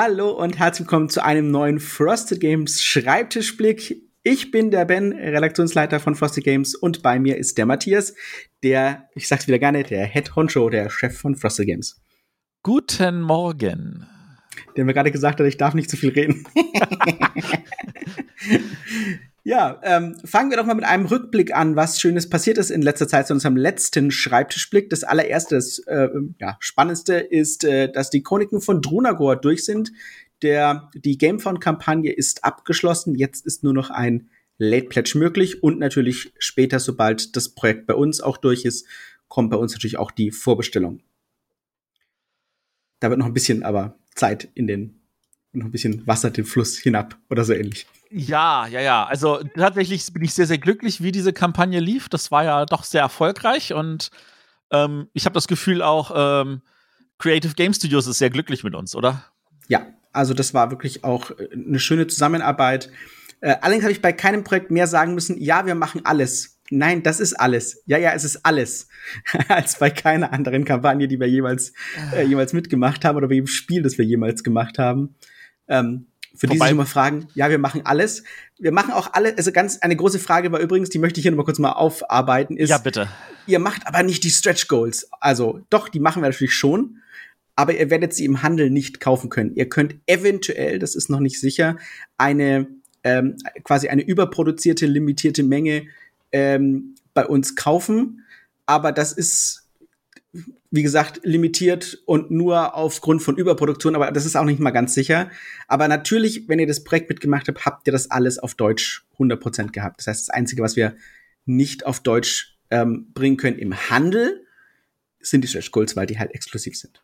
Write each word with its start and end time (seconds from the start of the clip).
Hallo 0.00 0.30
und 0.30 0.60
herzlich 0.60 0.86
willkommen 0.86 1.08
zu 1.08 1.24
einem 1.24 1.50
neuen 1.50 1.80
Frosted 1.80 2.38
Games 2.38 2.84
Schreibtischblick. 2.84 4.00
Ich 4.22 4.52
bin 4.52 4.70
der 4.70 4.84
Ben, 4.84 5.12
Redaktionsleiter 5.12 5.98
von 5.98 6.14
Frosted 6.14 6.44
Games 6.44 6.76
und 6.76 7.02
bei 7.02 7.18
mir 7.18 7.36
ist 7.36 7.58
der 7.58 7.66
Matthias, 7.66 8.14
der, 8.62 9.08
ich 9.16 9.26
sag's 9.26 9.48
wieder 9.48 9.58
gerne, 9.58 9.82
der 9.82 10.06
Head 10.06 10.36
Honcho, 10.36 10.70
der 10.70 10.88
Chef 10.88 11.18
von 11.18 11.34
Frosted 11.34 11.66
Games. 11.66 12.00
Guten 12.62 13.20
Morgen. 13.20 14.06
Der 14.76 14.84
mir 14.84 14.94
gerade 14.94 15.10
gesagt 15.10 15.40
hat, 15.40 15.46
ich 15.48 15.56
darf 15.56 15.74
nicht 15.74 15.90
zu 15.90 15.96
viel 15.96 16.10
reden. 16.10 16.46
Ja, 19.48 19.80
ähm, 19.82 20.14
fangen 20.26 20.50
wir 20.50 20.58
doch 20.58 20.66
mal 20.66 20.74
mit 20.74 20.84
einem 20.84 21.06
Rückblick 21.06 21.56
an, 21.56 21.74
was 21.74 21.98
Schönes 21.98 22.28
passiert 22.28 22.58
ist 22.58 22.70
in 22.70 22.82
letzter 22.82 23.08
Zeit 23.08 23.28
zu 23.28 23.32
unserem 23.32 23.56
letzten 23.56 24.10
Schreibtischblick. 24.10 24.90
Das 24.90 25.04
allererste, 25.04 25.54
das 25.54 25.78
äh, 25.86 26.10
ja, 26.38 26.58
Spannendste 26.60 27.14
ist, 27.14 27.64
äh, 27.64 27.90
dass 27.90 28.10
die 28.10 28.22
Chroniken 28.22 28.60
von 28.60 28.82
Drunagor 28.82 29.36
durch 29.36 29.64
sind. 29.64 29.90
Der, 30.42 30.90
die 30.92 31.16
Gamefound-Kampagne 31.16 32.12
ist 32.12 32.44
abgeschlossen. 32.44 33.14
Jetzt 33.14 33.46
ist 33.46 33.64
nur 33.64 33.72
noch 33.72 33.88
ein 33.88 34.28
Late 34.58 34.88
Pledge 34.88 35.16
möglich 35.16 35.62
und 35.62 35.78
natürlich 35.78 36.30
später, 36.38 36.78
sobald 36.78 37.34
das 37.34 37.48
Projekt 37.48 37.86
bei 37.86 37.94
uns 37.94 38.20
auch 38.20 38.36
durch 38.36 38.66
ist, 38.66 38.86
kommt 39.28 39.48
bei 39.48 39.56
uns 39.56 39.72
natürlich 39.72 39.96
auch 39.96 40.10
die 40.10 40.30
Vorbestellung. 40.30 41.00
Da 43.00 43.08
wird 43.08 43.18
noch 43.18 43.24
ein 43.24 43.32
bisschen 43.32 43.62
aber 43.62 43.98
Zeit 44.14 44.46
in 44.52 44.66
den 44.66 45.00
noch 45.52 45.64
ein 45.64 45.72
bisschen 45.72 46.06
Wasser 46.06 46.28
den 46.28 46.44
Fluss 46.44 46.76
hinab 46.76 47.16
oder 47.30 47.46
so 47.46 47.54
ähnlich. 47.54 47.86
Ja, 48.10 48.66
ja, 48.66 48.80
ja. 48.80 49.04
Also 49.04 49.42
tatsächlich 49.54 50.12
bin 50.12 50.24
ich 50.24 50.34
sehr, 50.34 50.46
sehr 50.46 50.58
glücklich, 50.58 51.02
wie 51.02 51.12
diese 51.12 51.32
Kampagne 51.32 51.80
lief. 51.80 52.08
Das 52.08 52.30
war 52.30 52.44
ja 52.44 52.64
doch 52.64 52.84
sehr 52.84 53.02
erfolgreich 53.02 53.72
und 53.74 54.10
ähm, 54.70 55.08
ich 55.12 55.24
habe 55.24 55.34
das 55.34 55.48
Gefühl 55.48 55.82
auch, 55.82 56.12
ähm, 56.14 56.62
Creative 57.18 57.54
Game 57.54 57.74
Studios 57.74 58.06
ist 58.06 58.18
sehr 58.18 58.30
glücklich 58.30 58.64
mit 58.64 58.74
uns, 58.74 58.94
oder? 58.94 59.24
Ja, 59.66 59.86
also 60.12 60.34
das 60.34 60.54
war 60.54 60.70
wirklich 60.70 61.04
auch 61.04 61.30
äh, 61.32 61.48
eine 61.52 61.80
schöne 61.80 62.06
Zusammenarbeit. 62.06 62.90
Äh, 63.40 63.56
allerdings 63.60 63.84
habe 63.84 63.92
ich 63.92 64.02
bei 64.02 64.12
keinem 64.12 64.44
Projekt 64.44 64.70
mehr 64.70 64.86
sagen 64.86 65.14
müssen, 65.14 65.38
ja, 65.38 65.66
wir 65.66 65.74
machen 65.74 66.02
alles. 66.04 66.60
Nein, 66.70 67.02
das 67.02 67.18
ist 67.18 67.34
alles. 67.34 67.82
Ja, 67.86 67.98
ja, 67.98 68.12
es 68.12 68.24
ist 68.24 68.44
alles. 68.44 68.88
Als 69.48 69.78
bei 69.78 69.90
keiner 69.90 70.32
anderen 70.32 70.64
Kampagne, 70.64 71.08
die 71.08 71.18
wir 71.18 71.28
jemals, 71.28 71.72
äh, 72.14 72.24
jemals 72.24 72.52
mitgemacht 72.52 73.04
haben 73.04 73.16
oder 73.16 73.28
bei 73.28 73.34
jedem 73.34 73.46
Spiel, 73.46 73.82
das 73.82 73.96
wir 73.96 74.04
jemals 74.04 74.44
gemacht 74.44 74.78
haben. 74.78 75.16
Ähm, 75.66 76.08
für 76.34 76.46
die 76.46 76.58
sich 76.58 76.70
immer 76.70 76.86
fragen, 76.86 77.28
ja, 77.34 77.50
wir 77.50 77.58
machen 77.58 77.82
alles. 77.84 78.22
Wir 78.58 78.72
machen 78.72 78.92
auch 78.92 79.12
alle, 79.12 79.36
also 79.36 79.52
ganz 79.52 79.78
eine 79.78 79.96
große 79.96 80.18
Frage 80.18 80.52
war 80.52 80.60
übrigens, 80.60 80.90
die 80.90 80.98
möchte 80.98 81.20
ich 81.20 81.22
hier 81.22 81.32
nochmal 81.32 81.46
kurz 81.46 81.58
mal 81.58 81.72
aufarbeiten, 81.72 82.56
ist. 82.56 82.70
Ja, 82.70 82.78
bitte. 82.78 83.08
Ihr 83.46 83.58
macht 83.58 83.86
aber 83.86 84.02
nicht 84.02 84.24
die 84.24 84.30
Stretch 84.30 84.68
Goals. 84.68 85.08
Also, 85.20 85.60
doch, 85.70 85.88
die 85.88 86.00
machen 86.00 86.22
wir 86.22 86.28
natürlich 86.28 86.54
schon. 86.54 86.98
Aber 87.56 87.74
ihr 87.74 87.90
werdet 87.90 88.14
sie 88.14 88.24
im 88.24 88.42
Handel 88.42 88.70
nicht 88.70 89.00
kaufen 89.00 89.30
können. 89.30 89.54
Ihr 89.56 89.68
könnt 89.68 89.96
eventuell, 90.06 90.78
das 90.78 90.94
ist 90.94 91.10
noch 91.10 91.18
nicht 91.18 91.40
sicher, 91.40 91.76
eine 92.16 92.68
ähm, 93.04 93.36
quasi 93.64 93.88
eine 93.88 94.02
überproduzierte, 94.02 94.86
limitierte 94.86 95.42
Menge 95.42 95.86
ähm, 96.32 96.94
bei 97.14 97.26
uns 97.26 97.56
kaufen. 97.56 98.24
Aber 98.66 98.92
das 98.92 99.12
ist 99.12 99.67
wie 100.70 100.82
gesagt, 100.82 101.20
limitiert 101.22 101.98
und 102.04 102.30
nur 102.30 102.74
aufgrund 102.74 103.22
von 103.22 103.36
Überproduktion, 103.36 103.94
aber 103.94 104.12
das 104.12 104.26
ist 104.26 104.36
auch 104.36 104.44
nicht 104.44 104.60
mal 104.60 104.70
ganz 104.70 104.92
sicher. 104.92 105.30
Aber 105.66 105.88
natürlich, 105.88 106.48
wenn 106.48 106.58
ihr 106.58 106.66
das 106.66 106.84
Projekt 106.84 107.08
mitgemacht 107.08 107.48
habt, 107.48 107.64
habt 107.64 107.86
ihr 107.86 107.92
das 107.92 108.10
alles 108.10 108.38
auf 108.38 108.54
Deutsch 108.54 109.06
100% 109.18 109.72
gehabt. 109.72 110.00
Das 110.00 110.08
heißt, 110.08 110.28
das 110.28 110.34
Einzige, 110.34 110.62
was 110.62 110.76
wir 110.76 110.94
nicht 111.46 111.86
auf 111.86 112.00
Deutsch 112.00 112.58
ähm, 112.70 113.10
bringen 113.14 113.38
können 113.38 113.58
im 113.58 113.74
Handel, 113.88 114.44
sind 115.20 115.42
die 115.42 115.48
Stretch 115.48 115.70
Goals, 115.70 115.96
weil 115.96 116.06
die 116.06 116.18
halt 116.18 116.32
exklusiv 116.32 116.76
sind. 116.76 117.02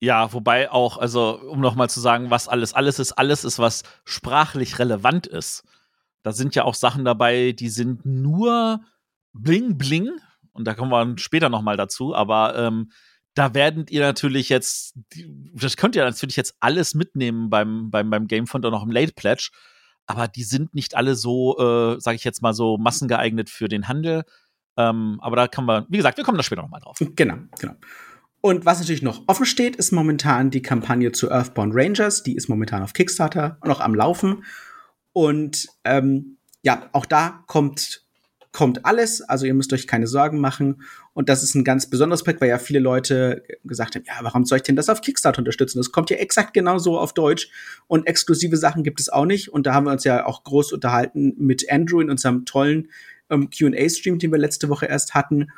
Ja, 0.00 0.32
wobei 0.32 0.70
auch, 0.70 0.98
also 0.98 1.40
um 1.40 1.60
noch 1.60 1.74
mal 1.74 1.88
zu 1.88 2.00
sagen, 2.00 2.30
was 2.30 2.48
alles 2.48 2.72
alles 2.72 2.98
ist, 2.98 3.12
alles 3.12 3.44
ist, 3.44 3.58
was 3.58 3.82
sprachlich 4.04 4.78
relevant 4.78 5.26
ist. 5.26 5.64
Da 6.22 6.32
sind 6.32 6.54
ja 6.54 6.64
auch 6.64 6.74
Sachen 6.74 7.04
dabei, 7.04 7.52
die 7.52 7.68
sind 7.68 8.04
nur 8.04 8.80
bling 9.32 9.76
bling, 9.76 10.10
und 10.60 10.64
da 10.64 10.74
kommen 10.74 10.92
wir 10.92 11.18
später 11.18 11.48
nochmal 11.48 11.76
dazu, 11.76 12.14
aber 12.14 12.56
ähm, 12.56 12.90
da 13.34 13.54
werdet 13.54 13.90
ihr 13.90 14.00
natürlich 14.00 14.48
jetzt, 14.48 14.94
das 15.52 15.76
könnt 15.76 15.96
ihr 15.96 16.04
natürlich 16.04 16.36
jetzt 16.36 16.54
alles 16.60 16.94
mitnehmen 16.94 17.50
beim, 17.50 17.90
beim, 17.90 18.10
beim 18.10 18.26
Gamefund 18.26 18.64
und 18.64 18.74
auch 18.74 18.82
im 18.82 18.90
Late 18.90 19.12
Pledge, 19.12 19.50
aber 20.06 20.28
die 20.28 20.42
sind 20.42 20.74
nicht 20.74 20.96
alle 20.96 21.14
so, 21.14 21.58
äh, 21.58 22.00
sage 22.00 22.16
ich 22.16 22.24
jetzt 22.24 22.42
mal 22.42 22.54
so, 22.54 22.78
massengeeignet 22.78 23.48
für 23.48 23.68
den 23.68 23.88
Handel. 23.88 24.24
Ähm, 24.76 25.18
aber 25.20 25.36
da 25.36 25.46
kann 25.46 25.64
man, 25.64 25.86
wie 25.88 25.98
gesagt, 25.98 26.16
wir 26.16 26.24
kommen 26.24 26.36
da 26.36 26.42
später 26.42 26.62
nochmal 26.62 26.80
drauf. 26.80 26.98
Genau, 27.00 27.36
genau. 27.58 27.74
Und 28.40 28.64
was 28.64 28.80
natürlich 28.80 29.02
noch 29.02 29.22
offen 29.26 29.44
steht, 29.44 29.76
ist 29.76 29.92
momentan 29.92 30.50
die 30.50 30.62
Kampagne 30.62 31.12
zu 31.12 31.30
Earthbound 31.30 31.74
Rangers. 31.74 32.22
Die 32.22 32.34
ist 32.34 32.48
momentan 32.48 32.82
auf 32.82 32.94
Kickstarter 32.94 33.58
noch 33.64 33.80
am 33.80 33.94
Laufen. 33.94 34.44
Und 35.12 35.68
ähm, 35.84 36.38
ja, 36.62 36.88
auch 36.92 37.06
da 37.06 37.44
kommt 37.46 38.04
kommt 38.52 38.84
alles, 38.84 39.20
also 39.22 39.46
ihr 39.46 39.54
müsst 39.54 39.72
euch 39.72 39.86
keine 39.86 40.06
Sorgen 40.06 40.40
machen. 40.40 40.82
Und 41.12 41.28
das 41.28 41.42
ist 41.42 41.54
ein 41.54 41.64
ganz 41.64 41.88
besonderes 41.88 42.24
Projekt, 42.24 42.40
weil 42.40 42.48
ja 42.48 42.58
viele 42.58 42.80
Leute 42.80 43.42
gesagt 43.64 43.94
haben, 43.94 44.04
ja, 44.06 44.14
warum 44.22 44.44
soll 44.44 44.56
ich 44.56 44.62
denn 44.62 44.76
das 44.76 44.88
auf 44.88 45.00
Kickstarter 45.00 45.38
unterstützen? 45.38 45.78
Das 45.78 45.92
kommt 45.92 46.10
ja 46.10 46.16
exakt 46.16 46.52
genauso 46.54 46.98
auf 46.98 47.14
Deutsch 47.14 47.50
und 47.86 48.06
exklusive 48.06 48.56
Sachen 48.56 48.82
gibt 48.82 49.00
es 49.00 49.08
auch 49.08 49.26
nicht. 49.26 49.50
Und 49.50 49.66
da 49.66 49.74
haben 49.74 49.84
wir 49.84 49.92
uns 49.92 50.04
ja 50.04 50.26
auch 50.26 50.42
groß 50.42 50.72
unterhalten 50.72 51.34
mit 51.38 51.70
Andrew 51.70 52.00
in 52.00 52.10
unserem 52.10 52.44
tollen 52.44 52.88
ähm, 53.30 53.50
Q&A-Stream, 53.56 54.18
den 54.18 54.32
wir 54.32 54.38
letzte 54.38 54.68
Woche 54.68 54.86
erst 54.86 55.14
hatten 55.14 55.48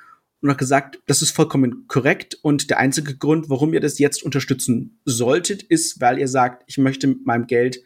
und 0.43 0.51
hat 0.51 0.59
gesagt, 0.59 1.01
das 1.07 1.23
ist 1.23 1.31
vollkommen 1.31 1.87
korrekt 1.87 2.37
und 2.43 2.69
der 2.69 2.79
einzige 2.79 3.17
Grund, 3.17 3.49
warum 3.49 3.73
ihr 3.73 3.81
das 3.81 3.99
jetzt 3.99 4.23
unterstützen 4.23 4.99
solltet, 5.05 5.63
ist, 5.63 6.01
weil 6.01 6.19
ihr 6.19 6.29
sagt, 6.29 6.65
ich 6.67 6.79
möchte 6.79 7.07
mit 7.07 7.25
meinem 7.25 7.47
Geld 7.47 7.83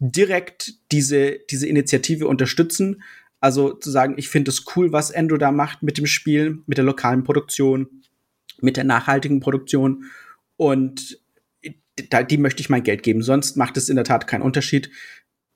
direkt 0.00 0.74
diese, 0.92 1.38
diese 1.50 1.68
Initiative 1.68 2.26
unterstützen, 2.26 3.02
also 3.40 3.72
zu 3.72 3.90
sagen, 3.90 4.14
ich 4.18 4.28
finde 4.28 4.50
es 4.50 4.64
cool, 4.76 4.92
was 4.92 5.10
Endo 5.10 5.36
da 5.36 5.50
macht 5.50 5.82
mit 5.82 5.98
dem 5.98 6.06
Spiel, 6.06 6.62
mit 6.66 6.78
der 6.78 6.84
lokalen 6.84 7.24
Produktion, 7.24 8.02
mit 8.60 8.76
der 8.76 8.84
nachhaltigen 8.84 9.40
Produktion. 9.40 10.04
Und 10.56 11.18
da, 12.10 12.22
die 12.22 12.36
möchte 12.36 12.60
ich 12.60 12.70
mein 12.70 12.82
Geld 12.82 13.02
geben. 13.02 13.22
Sonst 13.22 13.56
macht 13.56 13.76
es 13.76 13.88
in 13.88 13.96
der 13.96 14.04
Tat 14.04 14.26
keinen 14.26 14.42
Unterschied. 14.42 14.90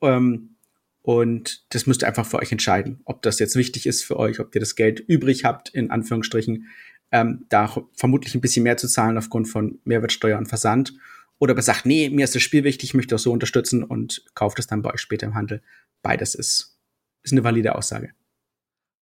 Ähm, 0.02 0.56
und 1.02 1.66
das 1.74 1.86
müsst 1.86 2.02
ihr 2.02 2.08
einfach 2.08 2.24
für 2.24 2.38
euch 2.38 2.50
entscheiden, 2.50 3.00
ob 3.04 3.20
das 3.20 3.38
jetzt 3.38 3.56
wichtig 3.56 3.84
ist 3.84 4.02
für 4.02 4.18
euch, 4.18 4.40
ob 4.40 4.54
ihr 4.54 4.60
das 4.60 4.74
Geld 4.74 5.00
übrig 5.00 5.44
habt, 5.44 5.68
in 5.68 5.90
Anführungsstrichen, 5.90 6.68
ähm, 7.12 7.44
da 7.50 7.70
vermutlich 7.92 8.34
ein 8.34 8.40
bisschen 8.40 8.62
mehr 8.62 8.78
zu 8.78 8.88
zahlen 8.88 9.18
aufgrund 9.18 9.48
von 9.48 9.78
Mehrwertsteuer 9.84 10.38
und 10.38 10.46
Versand. 10.46 10.94
Oder 11.38 11.52
aber 11.52 11.62
sagt, 11.62 11.84
nee, 11.84 12.08
mir 12.08 12.24
ist 12.24 12.34
das 12.34 12.42
Spiel 12.42 12.64
wichtig, 12.64 12.90
ich 12.90 12.94
möchte 12.94 13.14
das 13.14 13.22
so 13.22 13.32
unterstützen 13.32 13.82
und 13.82 14.24
kauft 14.34 14.58
es 14.58 14.66
dann 14.66 14.80
bei 14.80 14.94
euch 14.94 15.00
später 15.00 15.26
im 15.26 15.34
Handel. 15.34 15.62
Beides 16.02 16.34
ist 16.34 16.73
ist 17.24 17.32
eine 17.32 17.42
valide 17.42 17.74
Aussage. 17.74 18.12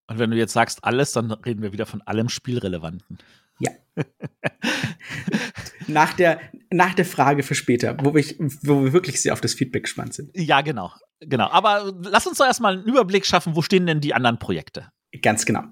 Und 0.07 0.19
wenn 0.19 0.31
du 0.31 0.37
jetzt 0.37 0.53
sagst 0.53 0.85
alles, 0.85 1.13
dann 1.13 1.31
reden 1.31 1.63
wir 1.63 1.73
wieder 1.73 1.87
von 1.87 2.03
allem 2.03 2.29
Spielrelevanten. 2.29 3.19
Ja. 3.59 3.71
nach, 5.87 6.15
der, 6.15 6.41
nach 6.71 6.95
der 6.95 7.05
Frage 7.05 7.43
für 7.43 7.55
später, 7.55 7.97
wo 8.01 8.15
wir, 8.15 8.25
wo 8.63 8.85
wir 8.85 8.93
wirklich 8.93 9.21
sehr 9.21 9.33
auf 9.33 9.41
das 9.41 9.55
Feedback 9.55 9.85
gespannt 9.85 10.15
sind. 10.15 10.31
Ja, 10.35 10.61
genau. 10.63 10.93
Genau. 11.21 11.49
Aber 11.51 11.93
lass 12.03 12.27
uns 12.27 12.39
doch 12.39 12.47
erstmal 12.47 12.75
einen 12.75 12.85
Überblick 12.85 13.27
schaffen, 13.27 13.55
wo 13.55 13.63
stehen 13.63 13.87
denn 13.87 14.01
die 14.01 14.15
anderen 14.15 14.39
Projekte? 14.39 14.91
Ganz 15.21 15.47
genau. 15.47 15.65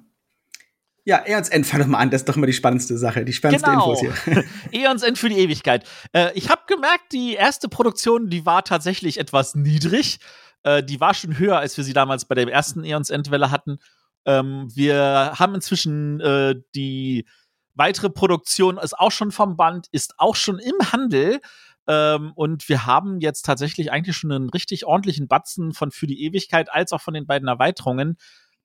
Ja, 1.05 1.25
Eons 1.27 1.49
End, 1.49 1.67
fang 1.67 1.81
doch 1.81 1.87
mal 1.87 1.99
an, 1.99 2.11
das 2.11 2.21
ist 2.21 2.29
doch 2.29 2.37
mal 2.37 2.47
die 2.47 2.53
spannendste 2.53 2.97
Sache, 2.99 3.25
die 3.25 3.33
spannendste 3.33 3.71
genau. 3.71 3.93
Infos 3.93 4.23
hier. 4.25 4.45
Eons 4.71 5.03
End 5.03 5.19
für 5.19 5.29
die 5.29 5.39
Ewigkeit. 5.39 5.85
Äh, 6.13 6.31
ich 6.35 6.51
habe 6.51 6.63
gemerkt, 6.67 7.13
die 7.13 7.35
erste 7.35 7.69
Produktion, 7.69 8.29
die 8.29 8.45
war 8.47 8.65
tatsächlich 8.65 9.19
etwas 9.19 9.55
niedrig. 9.55 10.21
Äh, 10.63 10.83
die 10.83 11.01
war 11.01 11.15
schon 11.15 11.39
höher, 11.39 11.59
als 11.59 11.77
wir 11.77 11.85
sie 11.85 11.93
damals 11.93 12.25
bei 12.25 12.35
der 12.35 12.49
ersten 12.49 12.85
Eons 12.85 13.11
Endwelle 13.11 13.51
hatten. 13.51 13.79
Ähm, 14.25 14.69
wir 14.75 15.33
haben 15.39 15.55
inzwischen 15.55 16.21
äh, 16.21 16.57
die 16.75 17.27
weitere 17.75 18.11
Produktion 18.11 18.79
ist 18.79 18.99
auch 18.99 19.13
schon 19.13 19.33
vom 19.33 19.57
Band, 19.57 19.89
ist 19.93 20.15
auch 20.19 20.37
schon 20.37 20.59
im 20.59 20.93
Handel. 20.93 21.41
Ähm, 21.87 22.33
und 22.35 22.69
wir 22.69 22.87
haben 22.87 23.21
jetzt 23.21 23.47
tatsächlich 23.47 23.91
eigentlich 23.91 24.17
schon 24.17 24.33
einen 24.33 24.51
richtig 24.51 24.85
ordentlichen 24.85 25.29
Batzen 25.29 25.73
von 25.73 25.91
Für 25.91 26.07
die 26.07 26.23
Ewigkeit 26.25 26.71
als 26.71 26.93
auch 26.93 27.01
von 27.01 27.15
den 27.15 27.27
beiden 27.27 27.49
Erweiterungen. 27.49 28.17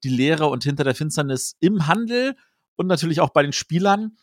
Die 0.03 0.09
Lehre 0.09 0.47
und 0.47 0.63
Hinter 0.63 0.83
der 0.83 0.95
Finsternis 0.95 1.55
im 1.59 1.87
Handel 1.87 2.35
und 2.75 2.87
natürlich 2.87 3.21
auch 3.21 3.29
bei 3.29 3.41
den 3.41 3.53
Spielern. 3.53 4.17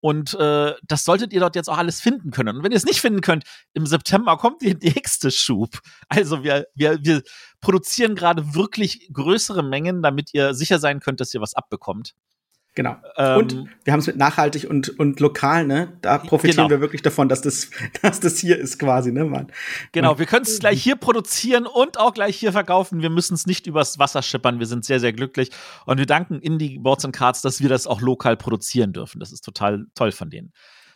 Und 0.00 0.34
äh, 0.34 0.74
das 0.86 1.04
solltet 1.04 1.32
ihr 1.32 1.40
dort 1.40 1.56
jetzt 1.56 1.68
auch 1.68 1.78
alles 1.78 2.00
finden 2.00 2.30
können. 2.30 2.56
Und 2.56 2.62
wenn 2.62 2.70
ihr 2.70 2.76
es 2.76 2.84
nicht 2.84 3.00
finden 3.00 3.20
könnt, 3.20 3.44
im 3.72 3.86
September 3.86 4.36
kommt 4.36 4.62
der 4.62 4.74
nächste 4.82 5.30
Schub. 5.30 5.80
Also 6.08 6.44
wir, 6.44 6.66
wir, 6.74 6.98
wir 7.02 7.22
produzieren 7.60 8.14
gerade 8.14 8.54
wirklich 8.54 9.08
größere 9.12 9.62
Mengen, 9.62 10.02
damit 10.02 10.32
ihr 10.34 10.54
sicher 10.54 10.78
sein 10.78 11.00
könnt, 11.00 11.20
dass 11.20 11.34
ihr 11.34 11.40
was 11.40 11.54
abbekommt. 11.54 12.14
Genau. 12.78 12.96
Ähm, 13.16 13.38
und 13.38 13.66
wir 13.82 13.92
haben 13.92 13.98
es 13.98 14.06
mit 14.06 14.16
nachhaltig 14.16 14.70
und, 14.70 15.00
und 15.00 15.18
lokal, 15.18 15.66
ne? 15.66 15.98
Da 16.00 16.18
profitieren 16.18 16.68
genau. 16.68 16.70
wir 16.70 16.80
wirklich 16.80 17.02
davon, 17.02 17.28
dass 17.28 17.40
das, 17.40 17.70
dass 18.02 18.20
das 18.20 18.38
hier 18.38 18.56
ist 18.56 18.78
quasi, 18.78 19.10
ne, 19.10 19.24
Mann? 19.24 19.50
Genau, 19.90 20.20
wir 20.20 20.26
können 20.26 20.44
es 20.44 20.60
gleich 20.60 20.80
hier 20.80 20.94
produzieren 20.94 21.66
und 21.66 21.98
auch 21.98 22.14
gleich 22.14 22.36
hier 22.36 22.52
verkaufen. 22.52 23.02
Wir 23.02 23.10
müssen 23.10 23.34
es 23.34 23.46
nicht 23.46 23.66
übers 23.66 23.98
Wasser 23.98 24.22
schippern. 24.22 24.60
Wir 24.60 24.66
sind 24.66 24.84
sehr, 24.84 25.00
sehr 25.00 25.12
glücklich. 25.12 25.50
Und 25.86 25.98
wir 25.98 26.06
danken 26.06 26.38
Indie 26.38 26.78
Boards 26.78 27.04
and 27.04 27.12
Cards, 27.12 27.42
dass 27.42 27.60
wir 27.60 27.68
das 27.68 27.88
auch 27.88 28.00
lokal 28.00 28.36
produzieren 28.36 28.92
dürfen. 28.92 29.18
Das 29.18 29.32
ist 29.32 29.40
total 29.40 29.86
toll 29.96 30.12
von 30.12 30.30
denen. 30.30 30.52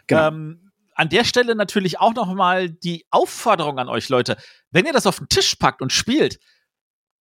Genau. 0.06 0.28
Ähm, 0.28 0.70
an 0.94 1.08
der 1.08 1.24
Stelle 1.24 1.56
natürlich 1.56 1.98
auch 1.98 2.14
noch 2.14 2.32
mal 2.32 2.70
die 2.70 3.06
Aufforderung 3.10 3.80
an 3.80 3.88
euch 3.88 4.08
Leute, 4.08 4.36
wenn 4.70 4.86
ihr 4.86 4.92
das 4.92 5.08
auf 5.08 5.18
den 5.18 5.28
Tisch 5.28 5.56
packt 5.56 5.82
und 5.82 5.92
spielt, 5.92 6.38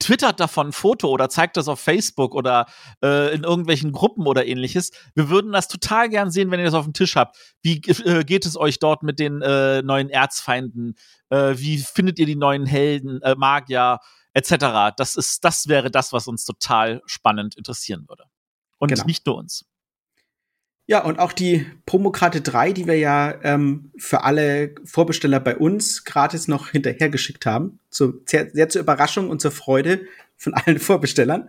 twittert 0.01 0.39
davon 0.39 0.67
ein 0.67 0.71
Foto 0.73 1.09
oder 1.09 1.29
zeigt 1.29 1.57
das 1.57 1.67
auf 1.67 1.79
Facebook 1.79 2.35
oder 2.35 2.65
äh, 3.03 3.33
in 3.33 3.43
irgendwelchen 3.43 3.91
Gruppen 3.91 4.27
oder 4.27 4.45
ähnliches. 4.45 4.91
Wir 5.15 5.29
würden 5.29 5.51
das 5.51 5.67
total 5.67 6.09
gern 6.09 6.31
sehen, 6.31 6.51
wenn 6.51 6.59
ihr 6.59 6.65
das 6.65 6.73
auf 6.73 6.85
dem 6.85 6.93
Tisch 6.93 7.15
habt. 7.15 7.37
Wie 7.61 7.77
äh, 7.77 8.23
geht 8.23 8.45
es 8.45 8.57
euch 8.57 8.79
dort 8.79 9.03
mit 9.03 9.19
den 9.19 9.41
äh, 9.41 9.81
neuen 9.81 10.09
Erzfeinden? 10.09 10.95
Äh, 11.29 11.53
wie 11.57 11.77
findet 11.77 12.19
ihr 12.19 12.25
die 12.25 12.35
neuen 12.35 12.65
Helden, 12.65 13.21
äh, 13.21 13.35
Magier 13.35 13.99
etc.? 14.33 14.95
Das 14.97 15.15
ist, 15.15 15.43
das 15.43 15.67
wäre 15.67 15.91
das, 15.91 16.11
was 16.13 16.27
uns 16.27 16.43
total 16.45 17.01
spannend 17.05 17.55
interessieren 17.55 18.05
würde. 18.07 18.23
Und 18.79 18.89
genau. 18.89 19.05
nicht 19.05 19.25
nur 19.25 19.37
uns. 19.37 19.65
Ja, 20.91 21.05
und 21.05 21.19
auch 21.19 21.31
die 21.31 21.65
Promokarte 21.85 22.41
3, 22.41 22.73
die 22.73 22.85
wir 22.85 22.97
ja 22.97 23.33
ähm, 23.43 23.93
für 23.95 24.25
alle 24.25 24.75
Vorbesteller 24.83 25.39
bei 25.39 25.55
uns 25.55 26.03
gratis 26.03 26.49
noch 26.49 26.67
hinterhergeschickt 26.67 27.45
haben. 27.45 27.79
Zu, 27.89 28.21
sehr, 28.25 28.49
sehr 28.49 28.67
zur 28.67 28.81
Überraschung 28.81 29.29
und 29.29 29.39
zur 29.39 29.51
Freude 29.51 30.01
von 30.35 30.53
allen 30.53 30.79
Vorbestellern. 30.81 31.47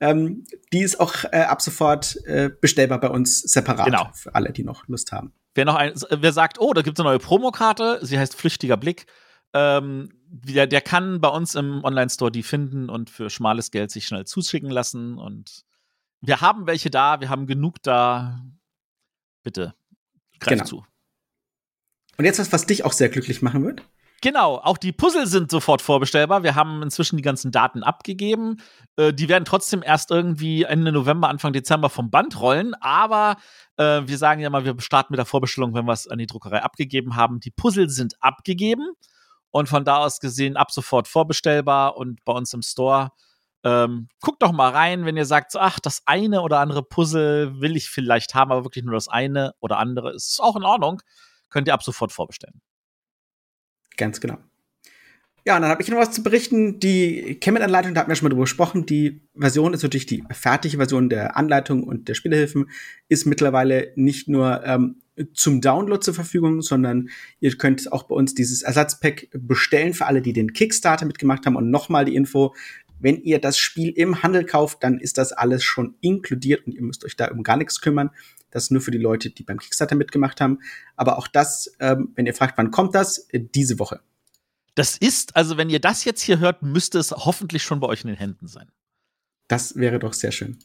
Ähm, 0.00 0.46
die 0.72 0.80
ist 0.80 1.00
auch 1.00 1.24
äh, 1.24 1.42
ab 1.42 1.60
sofort 1.60 2.16
äh, 2.24 2.48
bestellbar 2.48 2.98
bei 2.98 3.10
uns 3.10 3.42
separat 3.42 3.84
genau. 3.84 4.08
für 4.14 4.34
alle, 4.34 4.54
die 4.54 4.64
noch 4.64 4.88
Lust 4.88 5.12
haben. 5.12 5.34
Wer 5.54 5.66
noch 5.66 5.74
ein, 5.74 5.92
wer 6.08 6.32
sagt, 6.32 6.58
oh, 6.58 6.72
da 6.72 6.80
gibt 6.80 6.98
es 6.98 7.04
eine 7.04 7.10
neue 7.10 7.18
Promokarte, 7.18 7.98
sie 8.00 8.18
heißt 8.18 8.34
Flüchtiger 8.34 8.78
Blick, 8.78 9.04
ähm, 9.52 10.08
der, 10.24 10.66
der 10.66 10.80
kann 10.80 11.20
bei 11.20 11.28
uns 11.28 11.56
im 11.56 11.84
Online-Store 11.84 12.32
die 12.32 12.42
finden 12.42 12.88
und 12.88 13.10
für 13.10 13.28
schmales 13.28 13.70
Geld 13.70 13.90
sich 13.90 14.06
schnell 14.06 14.24
zuschicken 14.24 14.70
lassen. 14.70 15.18
Und 15.18 15.66
wir 16.22 16.40
haben 16.40 16.66
welche 16.66 16.88
da, 16.88 17.20
wir 17.20 17.28
haben 17.28 17.46
genug 17.46 17.82
da. 17.82 18.40
Bitte, 19.42 19.74
greif 20.40 20.58
genau. 20.58 20.64
zu. 20.64 20.84
Und 22.18 22.24
jetzt 22.24 22.38
was, 22.38 22.52
was 22.52 22.66
dich 22.66 22.84
auch 22.84 22.92
sehr 22.92 23.08
glücklich 23.08 23.42
machen 23.42 23.64
wird? 23.64 23.82
Genau, 24.22 24.58
auch 24.58 24.78
die 24.78 24.92
Puzzle 24.92 25.26
sind 25.26 25.50
sofort 25.50 25.82
vorbestellbar. 25.82 26.44
Wir 26.44 26.54
haben 26.54 26.80
inzwischen 26.80 27.16
die 27.16 27.24
ganzen 27.24 27.50
Daten 27.50 27.82
abgegeben. 27.82 28.58
Äh, 28.96 29.12
die 29.12 29.28
werden 29.28 29.44
trotzdem 29.44 29.82
erst 29.82 30.12
irgendwie 30.12 30.62
Ende 30.62 30.92
November, 30.92 31.28
Anfang 31.28 31.52
Dezember 31.52 31.90
vom 31.90 32.08
Band 32.08 32.40
rollen. 32.40 32.74
Aber 32.74 33.36
äh, 33.78 34.02
wir 34.04 34.16
sagen 34.18 34.40
ja 34.40 34.48
mal, 34.48 34.64
wir 34.64 34.80
starten 34.80 35.12
mit 35.12 35.18
der 35.18 35.26
Vorbestellung, 35.26 35.74
wenn 35.74 35.86
wir 35.86 35.92
es 35.92 36.06
an 36.06 36.18
die 36.18 36.26
Druckerei 36.26 36.62
abgegeben 36.62 37.16
haben. 37.16 37.40
Die 37.40 37.50
Puzzle 37.50 37.90
sind 37.90 38.14
abgegeben 38.20 38.92
und 39.50 39.68
von 39.68 39.84
da 39.84 39.96
aus 39.96 40.20
gesehen 40.20 40.56
ab 40.56 40.70
sofort 40.70 41.08
vorbestellbar 41.08 41.96
und 41.96 42.24
bei 42.24 42.32
uns 42.32 42.54
im 42.54 42.62
Store. 42.62 43.10
Ähm, 43.64 44.08
guckt 44.20 44.42
doch 44.42 44.52
mal 44.52 44.70
rein, 44.70 45.04
wenn 45.04 45.16
ihr 45.16 45.24
sagt, 45.24 45.54
ach, 45.56 45.78
das 45.78 46.02
eine 46.06 46.42
oder 46.42 46.58
andere 46.58 46.82
Puzzle 46.82 47.60
will 47.60 47.76
ich 47.76 47.90
vielleicht 47.90 48.34
haben, 48.34 48.50
aber 48.50 48.64
wirklich 48.64 48.84
nur 48.84 48.94
das 48.94 49.08
eine 49.08 49.54
oder 49.60 49.78
andere 49.78 50.12
ist 50.14 50.40
auch 50.40 50.56
in 50.56 50.64
Ordnung. 50.64 51.00
Könnt 51.48 51.68
ihr 51.68 51.74
ab 51.74 51.82
sofort 51.82 52.12
vorbestellen. 52.12 52.60
Ganz 53.96 54.20
genau. 54.20 54.38
Ja, 55.44 55.56
und 55.56 55.62
dann 55.62 55.72
habe 55.72 55.82
ich 55.82 55.88
noch 55.88 55.98
was 55.98 56.12
zu 56.12 56.22
berichten. 56.22 56.78
Die 56.78 57.36
Kemet-Anleitung, 57.40 57.94
da 57.94 58.00
hatten 58.00 58.10
wir 58.10 58.14
schon 58.14 58.26
mal 58.26 58.30
drüber 58.30 58.44
gesprochen. 58.44 58.86
Die 58.86 59.22
Version 59.34 59.74
ist 59.74 59.82
natürlich 59.82 60.06
die 60.06 60.22
fertige 60.30 60.76
Version 60.76 61.08
der 61.08 61.36
Anleitung 61.36 61.82
und 61.82 62.08
der 62.08 62.14
Spielehilfen, 62.14 62.70
ist 63.08 63.26
mittlerweile 63.26 63.92
nicht 63.96 64.28
nur 64.28 64.64
ähm, 64.64 65.02
zum 65.34 65.60
Download 65.60 66.00
zur 66.00 66.14
Verfügung, 66.14 66.62
sondern 66.62 67.08
ihr 67.40 67.56
könnt 67.58 67.92
auch 67.92 68.04
bei 68.04 68.14
uns 68.14 68.34
dieses 68.34 68.62
Ersatzpack 68.62 69.28
bestellen 69.32 69.94
für 69.94 70.06
alle, 70.06 70.22
die 70.22 70.32
den 70.32 70.52
Kickstarter 70.52 71.06
mitgemacht 71.06 71.44
haben. 71.44 71.56
Und 71.56 71.70
nochmal 71.70 72.04
die 72.04 72.14
Info, 72.14 72.54
wenn 73.02 73.20
ihr 73.22 73.40
das 73.40 73.58
Spiel 73.58 73.90
im 73.90 74.22
Handel 74.22 74.46
kauft, 74.46 74.82
dann 74.82 74.98
ist 74.98 75.18
das 75.18 75.32
alles 75.32 75.64
schon 75.64 75.96
inkludiert 76.00 76.66
und 76.66 76.72
ihr 76.72 76.82
müsst 76.82 77.04
euch 77.04 77.16
da 77.16 77.30
um 77.30 77.42
gar 77.42 77.56
nichts 77.56 77.80
kümmern. 77.80 78.10
Das 78.50 78.64
ist 78.64 78.70
nur 78.70 78.80
für 78.80 78.90
die 78.90 78.98
Leute, 78.98 79.30
die 79.30 79.42
beim 79.42 79.58
Kickstarter 79.58 79.96
mitgemacht 79.96 80.40
haben. 80.40 80.60
Aber 80.94 81.18
auch 81.18 81.26
das, 81.26 81.74
ähm, 81.80 82.12
wenn 82.14 82.26
ihr 82.26 82.34
fragt, 82.34 82.58
wann 82.58 82.70
kommt 82.70 82.94
das? 82.94 83.18
Äh, 83.30 83.40
diese 83.40 83.78
Woche. 83.78 84.00
Das 84.74 84.96
ist, 84.96 85.36
also 85.36 85.56
wenn 85.56 85.68
ihr 85.68 85.80
das 85.80 86.04
jetzt 86.04 86.22
hier 86.22 86.38
hört, 86.38 86.62
müsste 86.62 86.98
es 86.98 87.10
hoffentlich 87.10 87.62
schon 87.62 87.80
bei 87.80 87.86
euch 87.88 88.02
in 88.02 88.08
den 88.08 88.16
Händen 88.16 88.46
sein. 88.46 88.70
Das 89.48 89.76
wäre 89.76 89.98
doch 89.98 90.12
sehr 90.12 90.32
schön. 90.32 90.58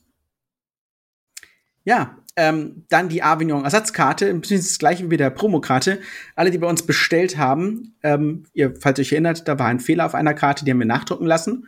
Ja, 1.83 2.17
ähm, 2.35 2.85
dann 2.89 3.09
die 3.09 3.23
Avignon 3.23 3.63
Ersatzkarte, 3.63 4.33
beziehungsweise 4.33 4.69
das 4.69 4.79
gleiche 4.79 5.09
wie 5.09 5.17
der 5.17 5.29
Promokarte. 5.29 6.01
Alle, 6.35 6.51
die 6.51 6.57
bei 6.57 6.67
uns 6.67 6.85
bestellt 6.85 7.37
haben, 7.37 7.95
ähm, 8.03 8.43
ihr, 8.53 8.75
falls 8.79 8.99
ihr 8.99 9.03
euch 9.03 9.13
erinnert, 9.13 9.47
da 9.47 9.57
war 9.57 9.67
ein 9.67 9.79
Fehler 9.79 10.05
auf 10.05 10.13
einer 10.13 10.33
Karte, 10.33 10.65
die 10.65 10.71
haben 10.71 10.79
wir 10.79 10.85
nachdrucken 10.85 11.25
lassen. 11.25 11.67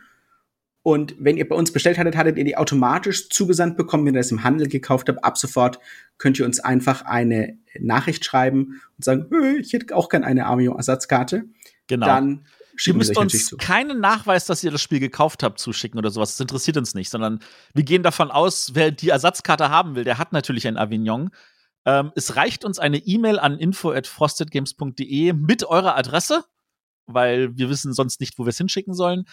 Und 0.82 1.14
wenn 1.18 1.36
ihr 1.36 1.46
bei 1.46 1.56
uns 1.56 1.72
bestellt 1.72 1.98
hattet, 1.98 2.16
hattet 2.16 2.38
ihr 2.38 2.44
die 2.44 2.56
automatisch 2.56 3.28
zugesandt 3.28 3.76
bekommen, 3.76 4.06
wenn 4.06 4.14
ihr 4.14 4.20
das 4.20 4.30
im 4.30 4.44
Handel 4.44 4.66
gekauft 4.66 5.08
habt. 5.08 5.22
Ab 5.22 5.36
sofort 5.36 5.78
könnt 6.16 6.38
ihr 6.38 6.46
uns 6.46 6.58
einfach 6.60 7.02
eine 7.02 7.58
Nachricht 7.78 8.24
schreiben 8.24 8.80
und 8.96 9.04
sagen, 9.04 9.26
ich 9.60 9.72
hätte 9.72 9.94
auch 9.94 10.08
gerne 10.08 10.26
eine 10.26 10.46
Avignon 10.46 10.76
Ersatzkarte. 10.76 11.44
Genau. 11.86 12.06
Dann 12.06 12.46
Ihr 12.86 12.94
müsst 12.94 13.16
uns 13.16 13.54
keinen 13.58 14.00
Nachweis, 14.00 14.46
dass 14.46 14.64
ihr 14.64 14.70
das 14.70 14.80
Spiel 14.80 15.00
gekauft 15.00 15.42
habt, 15.42 15.58
zuschicken 15.58 15.98
oder 15.98 16.10
sowas. 16.10 16.32
Das 16.32 16.40
interessiert 16.40 16.76
uns 16.76 16.94
nicht, 16.94 17.10
sondern 17.10 17.40
wir 17.74 17.84
gehen 17.84 18.02
davon 18.02 18.30
aus, 18.30 18.70
wer 18.74 18.90
die 18.90 19.10
Ersatzkarte 19.10 19.68
haben 19.68 19.96
will, 19.96 20.04
der 20.04 20.16
hat 20.18 20.32
natürlich 20.32 20.66
ein 20.66 20.78
Avignon. 20.78 21.30
Ähm, 21.84 22.12
es 22.14 22.36
reicht 22.36 22.64
uns 22.64 22.78
eine 22.78 22.98
E-Mail 22.98 23.38
an 23.38 23.58
info@frostedgames.de 23.58 25.32
mit 25.32 25.64
eurer 25.64 25.96
Adresse, 25.96 26.44
weil 27.06 27.56
wir 27.56 27.68
wissen 27.68 27.92
sonst 27.92 28.20
nicht, 28.20 28.38
wo 28.38 28.44
wir 28.44 28.50
es 28.50 28.58
hinschicken 28.58 28.94
sollen. 28.94 29.24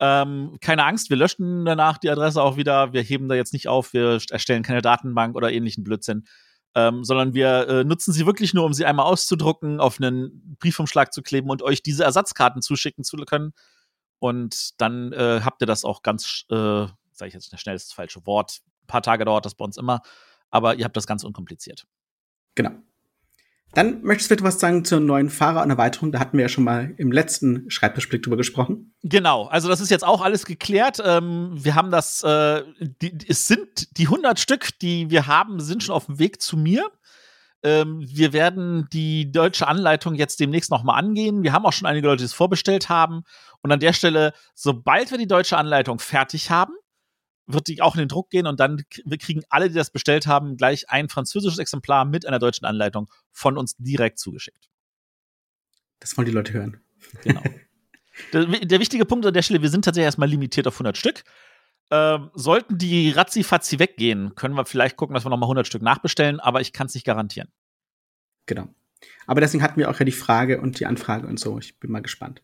Ähm, 0.00 0.56
keine 0.60 0.84
Angst, 0.84 1.10
wir 1.10 1.16
löschen 1.16 1.64
danach 1.64 1.98
die 1.98 2.10
Adresse 2.10 2.42
auch 2.42 2.56
wieder. 2.56 2.92
Wir 2.92 3.02
heben 3.02 3.28
da 3.28 3.34
jetzt 3.34 3.52
nicht 3.52 3.68
auf, 3.68 3.92
wir 3.92 4.20
erstellen 4.30 4.62
keine 4.62 4.82
Datenbank 4.82 5.36
oder 5.36 5.52
ähnlichen 5.52 5.84
Blödsinn 5.84 6.24
ähm, 6.74 7.04
sondern 7.04 7.34
wir 7.34 7.68
äh, 7.68 7.84
nutzen 7.84 8.12
sie 8.12 8.26
wirklich 8.26 8.52
nur, 8.52 8.64
um 8.64 8.72
sie 8.72 8.84
einmal 8.84 9.06
auszudrucken, 9.06 9.80
auf 9.80 10.00
einen 10.00 10.56
Briefumschlag 10.58 11.12
zu 11.12 11.22
kleben 11.22 11.50
und 11.50 11.62
euch 11.62 11.82
diese 11.82 12.04
Ersatzkarten 12.04 12.62
zuschicken 12.62 13.04
zu 13.04 13.16
können. 13.18 13.52
Und 14.18 14.80
dann 14.80 15.12
äh, 15.12 15.40
habt 15.44 15.62
ihr 15.62 15.66
das 15.66 15.84
auch 15.84 16.02
ganz, 16.02 16.44
äh, 16.50 16.54
sage 16.54 17.28
ich 17.28 17.34
jetzt 17.34 17.60
schnell 17.60 17.76
das 17.76 17.92
falsche 17.92 18.26
Wort, 18.26 18.60
ein 18.82 18.86
paar 18.86 19.02
Tage 19.02 19.24
dauert 19.24 19.44
das 19.44 19.54
bei 19.54 19.64
uns 19.64 19.76
immer, 19.76 20.02
aber 20.50 20.74
ihr 20.74 20.84
habt 20.84 20.96
das 20.96 21.06
ganz 21.06 21.24
unkompliziert. 21.24 21.86
Genau. 22.54 22.70
Dann 23.74 24.02
möchtest 24.02 24.30
du 24.30 24.34
etwas 24.34 24.60
sagen 24.60 24.84
zur 24.84 25.00
neuen 25.00 25.30
Fahrer 25.30 25.62
und 25.62 25.70
Erweiterung. 25.70 26.12
Da 26.12 26.20
hatten 26.20 26.38
wir 26.38 26.44
ja 26.44 26.48
schon 26.48 26.64
mal 26.64 26.94
im 26.96 27.10
letzten 27.10 27.68
Schreibtischblick 27.70 28.22
drüber 28.22 28.36
gesprochen. 28.36 28.94
Genau, 29.02 29.46
also 29.46 29.68
das 29.68 29.80
ist 29.80 29.90
jetzt 29.90 30.04
auch 30.04 30.22
alles 30.22 30.46
geklärt. 30.46 31.02
Ähm, 31.04 31.50
wir 31.54 31.74
haben 31.74 31.90
das, 31.90 32.22
äh, 32.22 32.62
die, 32.80 33.18
es 33.28 33.48
sind 33.48 33.98
die 33.98 34.04
100 34.04 34.38
Stück, 34.38 34.78
die 34.78 35.10
wir 35.10 35.26
haben, 35.26 35.60
sind 35.60 35.82
schon 35.82 35.94
auf 35.94 36.06
dem 36.06 36.18
Weg 36.18 36.40
zu 36.40 36.56
mir. 36.56 36.88
Ähm, 37.64 38.04
wir 38.06 38.32
werden 38.32 38.86
die 38.92 39.32
deutsche 39.32 39.66
Anleitung 39.66 40.14
jetzt 40.14 40.38
demnächst 40.38 40.70
nochmal 40.70 40.98
angehen. 40.98 41.42
Wir 41.42 41.52
haben 41.52 41.66
auch 41.66 41.72
schon 41.72 41.86
einige 41.86 42.06
Leute, 42.06 42.18
die 42.18 42.26
es 42.26 42.34
vorbestellt 42.34 42.88
haben. 42.88 43.24
Und 43.62 43.72
an 43.72 43.80
der 43.80 43.92
Stelle, 43.92 44.34
sobald 44.54 45.10
wir 45.10 45.18
die 45.18 45.26
deutsche 45.26 45.56
Anleitung 45.56 45.98
fertig 45.98 46.50
haben, 46.50 46.74
wird 47.46 47.68
die 47.68 47.82
auch 47.82 47.94
in 47.94 48.00
den 48.00 48.08
Druck 48.08 48.30
gehen 48.30 48.46
und 48.46 48.60
dann 48.60 48.82
wir 49.04 49.18
kriegen 49.18 49.42
alle, 49.48 49.68
die 49.68 49.74
das 49.74 49.90
bestellt 49.90 50.26
haben, 50.26 50.56
gleich 50.56 50.88
ein 50.90 51.08
französisches 51.08 51.58
Exemplar 51.58 52.04
mit 52.04 52.26
einer 52.26 52.38
deutschen 52.38 52.64
Anleitung 52.64 53.10
von 53.32 53.58
uns 53.58 53.76
direkt 53.76 54.18
zugeschickt. 54.18 54.68
Das 56.00 56.16
wollen 56.16 56.26
die 56.26 56.32
Leute 56.32 56.52
hören. 56.52 56.80
Genau. 57.22 57.42
der, 58.32 58.46
der, 58.46 58.80
wichtige 58.80 59.04
Punkt 59.04 59.26
an 59.26 59.34
der 59.34 59.42
Stelle, 59.42 59.62
wir 59.62 59.68
sind 59.68 59.84
tatsächlich 59.84 60.06
erstmal 60.06 60.28
limitiert 60.28 60.66
auf 60.66 60.74
100 60.74 60.96
Stück. 60.96 61.24
Ähm, 61.90 62.30
sollten 62.34 62.78
die 62.78 63.10
ratzi-fatzi 63.10 63.78
weggehen, 63.78 64.34
können 64.34 64.54
wir 64.54 64.64
vielleicht 64.64 64.96
gucken, 64.96 65.14
dass 65.14 65.24
wir 65.24 65.30
nochmal 65.30 65.46
100 65.46 65.66
Stück 65.66 65.82
nachbestellen, 65.82 66.40
aber 66.40 66.60
ich 66.62 66.72
kann 66.72 66.86
es 66.86 66.94
nicht 66.94 67.04
garantieren. 67.04 67.48
Genau. 68.46 68.68
Aber 69.26 69.40
deswegen 69.40 69.62
hatten 69.62 69.78
wir 69.78 69.90
auch 69.90 69.98
ja 69.98 70.04
die 70.04 70.12
Frage 70.12 70.60
und 70.60 70.80
die 70.80 70.86
Anfrage 70.86 71.26
und 71.26 71.38
so. 71.38 71.58
Ich 71.58 71.78
bin 71.78 71.90
mal 71.90 72.00
gespannt. 72.00 72.42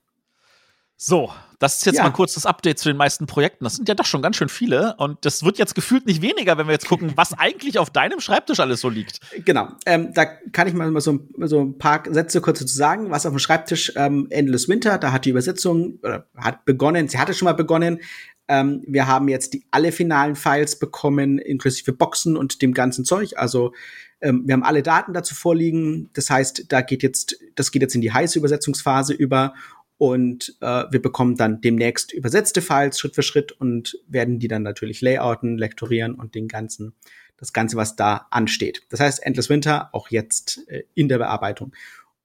So, 1.03 1.33
das 1.59 1.79
ist 1.79 1.87
jetzt 1.87 1.97
ja. 1.97 2.03
mal 2.03 2.11
kurz 2.11 2.35
das 2.35 2.45
Update 2.45 2.79
zu 2.79 2.91
den 2.91 2.99
meisten 2.99 3.25
Projekten. 3.25 3.65
Das 3.65 3.75
sind 3.75 3.89
ja 3.89 3.95
doch 3.95 4.05
schon 4.05 4.21
ganz 4.21 4.37
schön 4.37 4.51
viele 4.51 4.97
und 4.99 5.25
das 5.25 5.43
wird 5.43 5.57
jetzt 5.57 5.75
gefühlt 5.75 6.05
nicht 6.05 6.21
weniger, 6.21 6.59
wenn 6.59 6.67
wir 6.67 6.75
jetzt 6.75 6.89
gucken, 6.89 7.13
was 7.17 7.33
eigentlich 7.33 7.79
auf 7.79 7.89
deinem 7.89 8.21
Schreibtisch 8.21 8.61
alles 8.61 8.83
so 8.83 8.91
liegt. 8.91 9.19
Genau, 9.47 9.71
ähm, 9.87 10.13
da 10.13 10.27
kann 10.27 10.69
ich 10.69 10.75
mal 10.75 11.01
so, 11.01 11.21
so 11.39 11.61
ein 11.63 11.79
paar 11.79 12.03
Sätze 12.11 12.43
kurz 12.43 12.59
zu 12.59 12.67
sagen. 12.67 13.11
Was 13.11 13.25
auf 13.25 13.33
dem 13.33 13.39
Schreibtisch 13.39 13.95
ähm, 13.97 14.27
Endless 14.29 14.69
Winter, 14.69 14.99
da 14.99 15.11
hat 15.11 15.25
die 15.25 15.31
Übersetzung 15.31 15.99
oder 16.03 16.27
hat 16.37 16.67
begonnen, 16.67 17.09
sie 17.09 17.19
hatte 17.19 17.33
schon 17.33 17.47
mal 17.47 17.55
begonnen. 17.55 18.01
Ähm, 18.49 18.85
wir 18.87 19.07
haben 19.07 19.29
jetzt 19.29 19.55
die 19.55 19.65
alle 19.71 19.93
finalen 19.93 20.37
Files 20.37 20.79
bekommen, 20.79 21.39
inklusive 21.39 21.95
Boxen 21.95 22.37
und 22.37 22.61
dem 22.61 22.75
ganzen 22.75 23.07
Zeug. 23.07 23.39
Also 23.39 23.73
ähm, 24.21 24.43
wir 24.45 24.53
haben 24.53 24.65
alle 24.65 24.83
Daten 24.83 25.15
dazu 25.15 25.35
vorliegen. 25.35 26.11
Das 26.13 26.29
heißt, 26.29 26.67
da 26.69 26.83
geht 26.83 27.03
jetzt, 27.03 27.39
das 27.55 27.71
geht 27.71 27.81
jetzt 27.81 27.95
in 27.95 28.03
die 28.03 28.13
heiße 28.13 28.39
Übersetzungsphase 28.39 29.15
über 29.15 29.55
und 30.01 30.57
äh, 30.63 30.85
wir 30.91 31.03
bekommen 31.03 31.37
dann 31.37 31.61
demnächst 31.61 32.15
übersetzte 32.15 32.63
Files 32.63 32.99
Schritt 32.99 33.15
für 33.15 33.23
Schritt 33.23 33.53
und 33.53 33.99
werden 34.09 34.39
die 34.39 34.49
dann 34.49 34.63
natürlich 34.63 35.03
layouten, 35.03 35.59
lektorieren 35.59 36.15
und 36.15 36.35
den 36.35 36.49
ganzen, 36.49 36.95
das 37.37 37.53
Ganze, 37.53 37.77
was 37.77 37.97
da 37.97 38.27
ansteht. 38.31 38.81
Das 38.89 39.01
heißt, 39.01 39.23
Endless 39.23 39.51
Winter 39.51 39.91
auch 39.93 40.09
jetzt 40.09 40.67
äh, 40.69 40.85
in 40.95 41.11
der 41.11 41.19
Bearbeitung. 41.19 41.73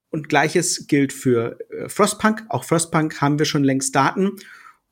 Und 0.08 0.30
gleiches 0.30 0.86
gilt 0.86 1.12
für 1.12 1.58
äh, 1.70 1.90
Frostpunk. 1.90 2.46
Auch 2.48 2.64
Frostpunk 2.64 3.20
haben 3.20 3.38
wir 3.38 3.44
schon 3.44 3.62
längst 3.62 3.94
Daten. 3.94 4.36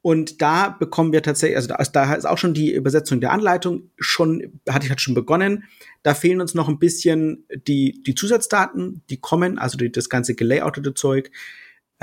Und 0.03 0.43
da 0.43 0.69
bekommen 0.69 1.15
wir 1.15 1.23
tatsächlich, 1.23 1.57
also 1.57 1.69
da 1.69 1.77
ist, 1.77 1.93
da 1.93 2.13
ist 2.13 2.27
auch 2.27 2.37
schon 2.37 2.53
die 2.53 2.75
Übersetzung 2.75 3.19
der 3.19 3.33
Anleitung 3.33 3.93
schon, 3.99 4.61
hatte 4.69 4.85
ich 4.85 4.91
halt 4.91 5.01
schon 5.01 5.15
begonnen. 5.15 5.65
Da 6.03 6.13
fehlen 6.13 6.43
uns 6.43 6.53
noch 6.53 6.69
ein 6.69 6.79
bisschen 6.79 7.47
die, 7.67 8.03
die 8.03 8.15
Zusatzdaten, 8.15 9.01
die 9.09 9.21
kommen, 9.23 9.59
also 9.59 9.79
die, 9.79 9.91
das 9.91 10.11
ganze 10.11 10.35
gelayoutete 10.35 10.93
Zeug 10.93 11.31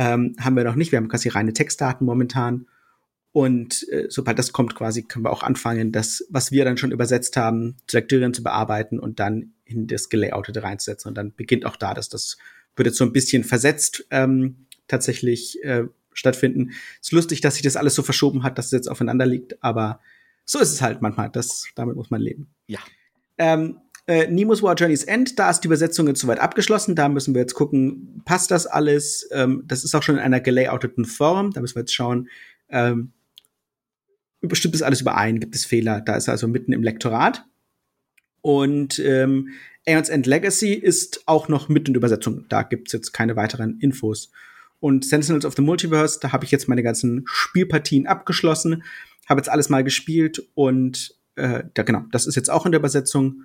ähm, 0.02 0.36
haben 0.40 0.56
wir 0.56 0.64
noch 0.64 0.74
nicht. 0.74 0.92
Wir 0.92 0.98
haben 0.98 1.10
quasi 1.10 1.30
reine 1.30 1.54
Textdaten 1.54 2.08
momentan. 2.08 2.66
Und 3.34 3.88
äh, 3.90 4.08
sobald 4.10 4.40
das 4.40 4.52
kommt, 4.52 4.74
quasi 4.74 5.04
können 5.04 5.24
wir 5.24 5.32
auch 5.32 5.44
anfangen, 5.44 5.92
das, 5.92 6.26
was 6.32 6.52
wir 6.52 6.66
dann 6.66 6.78
schon 6.78 6.92
übersetzt 6.92 7.38
haben, 7.38 7.78
zu 7.86 7.98
Lektüren 7.98 8.34
zu 8.34 8.42
bearbeiten 8.42 9.00
und 9.00 9.20
dann 9.20 9.54
in 9.64 9.86
das 9.86 10.10
Gelayoutete 10.10 10.64
reinzusetzen. 10.64 11.10
Und 11.10 11.16
dann 11.16 11.36
beginnt 11.36 11.68
auch 11.68 11.76
da, 11.76 11.94
dass 11.94 12.10
das 12.10 12.40
wird 12.76 12.88
jetzt 12.88 12.98
so 12.98 13.06
ein 13.06 13.14
bisschen 13.14 13.44
versetzt 13.44 14.08
ähm, 14.10 14.66
tatsächlich 14.88 15.64
äh, 15.64 15.84
stattfinden. 16.14 16.72
Ist 17.00 17.12
lustig, 17.12 17.42
dass 17.42 17.54
sich 17.54 17.64
das 17.64 17.76
alles 17.76 17.94
so 17.94 18.02
verschoben 18.02 18.42
hat, 18.42 18.58
dass 18.58 18.66
es 18.66 18.72
jetzt 18.72 18.90
aufeinander 18.90 19.28
liegt, 19.28 19.64
aber 19.64 20.00
so 20.46 20.58
ist 20.58 20.72
es 20.72 20.82
halt 20.82 21.04
manchmal. 21.04 21.30
Das, 21.30 21.68
damit 21.76 21.96
muss 21.96 22.10
man 22.10 22.22
leben. 22.22 22.50
Ja. 22.66 22.80
Ähm, 23.38 23.78
äh, 24.12 24.28
Nemo's 24.28 24.62
War 24.62 24.76
Journey's 24.76 25.06
End, 25.06 25.40
da 25.40 25.50
ist 25.50 25.62
die 25.62 25.68
Übersetzung 25.68 26.06
jetzt 26.08 26.20
soweit 26.20 26.40
abgeschlossen. 26.40 26.98
Da 26.98 27.08
müssen 27.08 27.34
wir 27.34 27.40
jetzt 27.40 27.54
gucken, 27.54 28.22
passt 28.26 28.52
das 28.52 28.68
alles? 28.68 29.30
Ähm, 29.32 29.64
das 29.68 29.86
ist 29.86 29.96
auch 29.96 30.04
schon 30.04 30.16
in 30.16 30.22
einer 30.22 30.42
gelayouteten 30.42 31.06
Form. 31.06 31.52
Da 31.52 31.62
müssen 31.62 31.76
wir 31.76 31.84
jetzt 31.84 31.94
schauen, 31.94 32.28
ähm, 32.68 33.14
stimmt 34.52 34.76
das 34.76 34.82
alles 34.82 35.00
überein? 35.00 35.40
Gibt 35.40 35.56
es 35.56 35.64
Fehler? 35.64 36.02
Da 36.02 36.18
ist 36.18 36.28
er 36.28 36.34
also 36.34 36.50
mitten 36.50 36.74
im 36.74 36.84
Lektorat. 36.84 37.46
Und 38.42 39.00
ähm, 39.00 39.48
Aeons 39.88 40.10
End 40.10 40.26
Legacy 40.26 40.74
ist 40.74 41.24
auch 41.26 41.48
noch 41.48 41.70
mitten 41.70 41.92
in 41.92 41.96
Übersetzung. 41.96 42.46
Da 42.50 42.64
gibt's 42.64 42.92
jetzt 42.92 43.14
keine 43.14 43.38
weiteren 43.38 43.80
Infos. 43.80 44.30
Und 44.82 45.06
Sentinels 45.06 45.46
of 45.46 45.56
the 45.56 45.62
Multiverse, 45.62 46.20
da 46.20 46.34
habe 46.34 46.44
ich 46.44 46.52
jetzt 46.52 46.68
meine 46.68 46.84
ganzen 46.84 47.24
Spielpartien 47.28 48.08
abgeschlossen, 48.08 48.84
habe 49.30 49.40
jetzt 49.40 49.50
alles 49.50 49.70
mal 49.70 49.86
gespielt 49.86 50.46
und 50.54 51.16
äh, 51.36 51.64
ja, 51.78 51.84
genau, 51.84 52.04
das 52.12 52.28
ist 52.28 52.36
jetzt 52.36 52.50
auch 52.50 52.66
in 52.66 52.74
der 52.74 52.80
Übersetzung. 52.80 53.44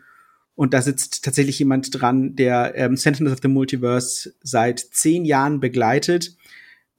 Und 0.56 0.74
da 0.74 0.82
sitzt 0.82 1.24
tatsächlich 1.24 1.58
jemand 1.58 1.88
dran, 1.92 2.34
der 2.34 2.74
ähm, 2.74 2.96
Sentinels 2.96 3.34
of 3.34 3.42
the 3.42 3.48
Multiverse 3.48 4.34
seit 4.42 4.80
zehn 4.80 5.24
Jahren 5.24 5.60
begleitet. 5.60 6.36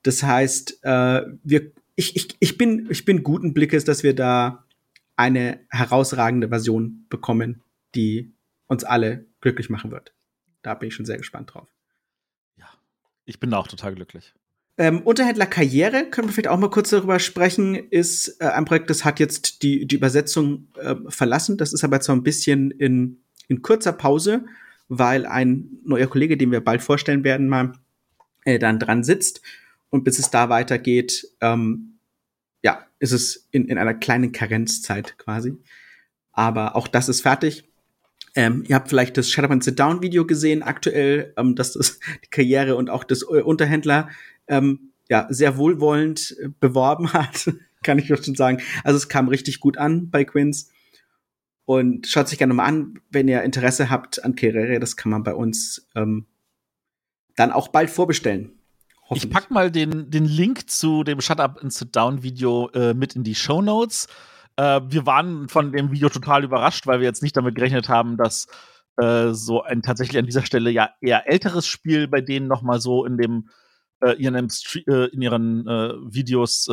Das 0.04 0.24
heißt, 0.24 0.80
äh, 0.84 1.24
wir 1.44 1.72
ich, 1.98 2.16
ich, 2.16 2.38
ich, 2.40 2.58
bin, 2.58 2.88
ich 2.92 3.04
bin 3.04 3.24
guten 3.24 3.54
Blickes, 3.54 3.84
dass 3.84 4.04
wir 4.04 4.14
da 4.14 4.66
eine 5.16 5.60
herausragende 5.70 6.48
Version 6.48 7.08
bekommen, 7.10 7.64
die 7.96 8.32
uns 8.68 8.84
alle 8.84 9.26
glücklich 9.42 9.70
machen 9.70 9.90
wird. 9.90 10.14
Da 10.62 10.76
bin 10.76 10.90
ich 10.90 10.94
schon 10.94 11.08
sehr 11.08 11.18
gespannt 11.18 11.54
drauf. 11.54 11.68
Ja, 12.58 12.68
ich 13.26 13.40
bin 13.40 13.52
auch 13.54 13.68
total 13.68 13.96
glücklich. 13.96 14.36
Ähm, 14.78 15.02
Unterhändler 15.02 15.48
Karriere, 15.48 16.08
können 16.12 16.28
wir 16.28 16.34
vielleicht 16.34 16.50
auch 16.50 16.60
mal 16.60 16.70
kurz 16.70 16.92
darüber 16.92 17.18
sprechen, 17.18 17.74
ist 17.74 18.40
äh, 18.42 18.46
ein 18.46 18.66
Projekt, 18.66 18.92
das 18.92 19.04
hat 19.04 19.20
jetzt 19.20 19.64
die, 19.64 19.88
die 19.88 19.96
Übersetzung 19.96 20.68
äh, 20.76 20.96
verlassen. 21.08 21.58
Das 21.58 21.74
ist 21.74 21.84
aber 21.84 22.00
zwar 22.00 22.16
ein 22.16 22.22
bisschen 22.22 22.70
in, 22.70 23.24
in 23.48 23.62
kurzer 23.62 23.94
Pause, 23.94 24.46
weil 24.88 25.25
ein 25.25 25.80
neuer 25.84 26.08
Kollege, 26.08 26.38
den 26.38 26.51
wir 26.51 26.62
bald 26.62 26.82
vorstellen 26.82 27.24
werden, 27.24 27.48
mal 27.48 27.74
äh, 28.46 28.60
dann 28.60 28.80
dran 28.80 29.04
sitzt 29.04 29.42
und 29.89 30.04
bis 30.04 30.20
es 30.20 30.30
da 30.30 30.50
weitergeht, 30.50 31.27
ähm, 31.42 32.00
ja, 32.63 32.86
ist 33.00 33.12
es 33.12 33.48
in, 33.51 33.66
in 33.68 33.77
einer 33.77 33.94
kleinen 33.94 34.32
Karenzzeit 34.32 35.18
quasi. 35.18 35.58
Aber 36.32 36.75
auch 36.75 36.88
das 36.88 37.10
ist 37.10 37.22
fertig. 37.22 37.68
Ähm, 38.36 38.63
ihr 38.68 38.75
habt 38.75 38.89
vielleicht 38.89 39.18
das 39.18 39.32
Shadowman 39.32 39.62
Sit 39.62 39.80
Down 39.80 40.01
Video 40.01 40.25
gesehen, 40.25 40.62
aktuell, 40.62 41.34
ähm, 41.38 41.56
dass 41.56 41.74
das 41.74 42.00
die 42.24 42.30
Karriere 42.30 42.75
und 42.75 42.89
auch 42.89 43.04
das 43.04 43.24
äh, 43.24 43.42
Unterhändler 43.42 44.10
ähm, 44.48 44.92
ja 45.10 45.27
sehr 45.30 45.58
wohlwollend 45.58 46.36
äh, 46.39 46.50
beworben 46.60 47.13
hat, 47.13 47.51
kann 47.84 48.00
ich 48.00 48.08
schon 48.08 48.36
sagen. 48.36 48.62
Also 48.84 48.98
es 48.98 49.10
kam 49.10 49.27
richtig 49.27 49.60
gut 49.60 49.77
an 49.77 50.10
bei 50.10 50.24
Quins. 50.24 50.70
Und 51.67 52.07
schaut 52.07 52.29
sich 52.29 52.38
gerne 52.38 52.53
mal 52.53 52.63
an, 52.63 53.01
wenn 53.09 53.27
ihr 53.27 53.43
Interesse 53.43 53.89
habt 53.89 54.24
an 54.24 54.36
Karriere, 54.36 54.79
das 54.79 54.95
kann 54.95 55.12
man 55.12 55.24
bei 55.24 55.33
uns 55.33 55.86
ähm, 55.95 56.25
dann 57.36 57.51
auch 57.51 57.67
bald 57.67 57.89
vorbestellen. 57.89 58.53
Ich 59.13 59.29
pack 59.29 59.51
mal 59.51 59.69
den, 59.69 60.09
den 60.09 60.24
Link 60.24 60.69
zu 60.69 61.03
dem 61.03 61.19
Shut 61.19 61.41
Up 61.41 61.62
and 61.62 61.74
Sit 61.74 61.93
Down 61.93 62.24
Video 62.24 62.69
äh, 62.69 62.93
mit 62.93 63.17
in 63.17 63.25
die 63.25 63.36
Show 63.36 63.62
Notes. 63.62 64.07
Äh, 64.55 64.79
wir 64.88 65.05
waren 65.05 65.50
von 65.50 65.74
dem 65.74 65.91
Video 65.91 66.07
total 66.07 66.45
überrascht, 66.45 66.88
weil 66.88 67.01
wir 67.01 67.05
jetzt 67.05 67.21
nicht 67.21 67.36
damit 67.36 67.55
gerechnet 67.55 67.89
haben, 67.89 68.15
dass 68.15 68.47
äh, 68.95 69.33
so 69.33 69.62
ein 69.62 69.81
tatsächlich 69.81 70.17
an 70.17 70.25
dieser 70.25 70.45
Stelle 70.45 70.71
ja 70.71 70.91
eher 71.01 71.29
älteres 71.29 71.67
Spiel 71.67 72.07
bei 72.07 72.21
denen 72.21 72.47
noch 72.47 72.62
mal 72.62 72.79
so 72.79 73.03
in 73.03 73.17
dem 73.17 73.50
äh, 74.00 74.12
in, 74.13 74.24
ihren, 74.24 74.50
äh, 74.88 75.07
in 75.07 75.21
ihren 75.21 75.67
äh, 75.67 75.93
Videos 76.13 76.69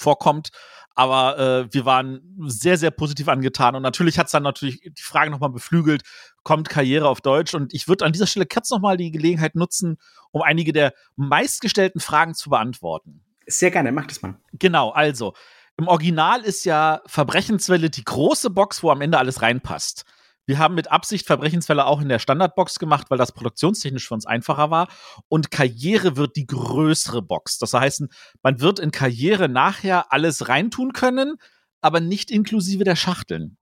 vorkommt. 0.00 0.50
Aber 0.94 1.38
äh, 1.38 1.72
wir 1.72 1.84
waren 1.84 2.20
sehr, 2.46 2.76
sehr 2.76 2.90
positiv 2.90 3.28
angetan. 3.28 3.76
Und 3.76 3.82
natürlich 3.82 4.18
hat 4.18 4.26
es 4.26 4.32
dann 4.32 4.42
natürlich 4.42 4.80
die 4.82 5.02
Frage 5.02 5.30
nochmal 5.30 5.50
beflügelt, 5.50 6.02
kommt 6.42 6.68
Karriere 6.68 7.08
auf 7.08 7.20
Deutsch? 7.20 7.54
Und 7.54 7.72
ich 7.72 7.88
würde 7.88 8.04
an 8.04 8.12
dieser 8.12 8.26
Stelle 8.26 8.46
kurz 8.46 8.70
nochmal 8.70 8.96
die 8.96 9.10
Gelegenheit 9.10 9.54
nutzen, 9.54 9.98
um 10.32 10.42
einige 10.42 10.72
der 10.72 10.92
meistgestellten 11.16 12.00
Fragen 12.00 12.34
zu 12.34 12.50
beantworten. 12.50 13.22
Sehr 13.46 13.70
gerne, 13.70 13.92
mach 13.92 14.06
das 14.06 14.22
mal. 14.22 14.36
Genau, 14.52 14.90
also. 14.90 15.34
Im 15.76 15.88
Original 15.88 16.42
ist 16.42 16.66
ja 16.66 17.00
Verbrechenswelle 17.06 17.88
die 17.88 18.04
große 18.04 18.50
Box, 18.50 18.82
wo 18.82 18.90
am 18.90 19.00
Ende 19.00 19.16
alles 19.16 19.40
reinpasst. 19.40 20.04
Wir 20.50 20.58
haben 20.58 20.74
mit 20.74 20.90
Absicht 20.90 21.28
Verbrechensfälle 21.28 21.86
auch 21.86 22.00
in 22.00 22.08
der 22.08 22.18
Standardbox 22.18 22.80
gemacht, 22.80 23.08
weil 23.08 23.18
das 23.18 23.30
produktionstechnisch 23.30 24.08
für 24.08 24.14
uns 24.14 24.26
einfacher 24.26 24.68
war. 24.68 24.88
Und 25.28 25.52
Karriere 25.52 26.16
wird 26.16 26.34
die 26.34 26.48
größere 26.48 27.22
Box. 27.22 27.58
Das 27.58 27.72
heißt, 27.72 28.06
man 28.42 28.60
wird 28.60 28.80
in 28.80 28.90
Karriere 28.90 29.48
nachher 29.48 30.12
alles 30.12 30.48
reintun 30.48 30.92
können, 30.92 31.36
aber 31.80 32.00
nicht 32.00 32.32
inklusive 32.32 32.82
der 32.82 32.96
Schachteln. 32.96 33.58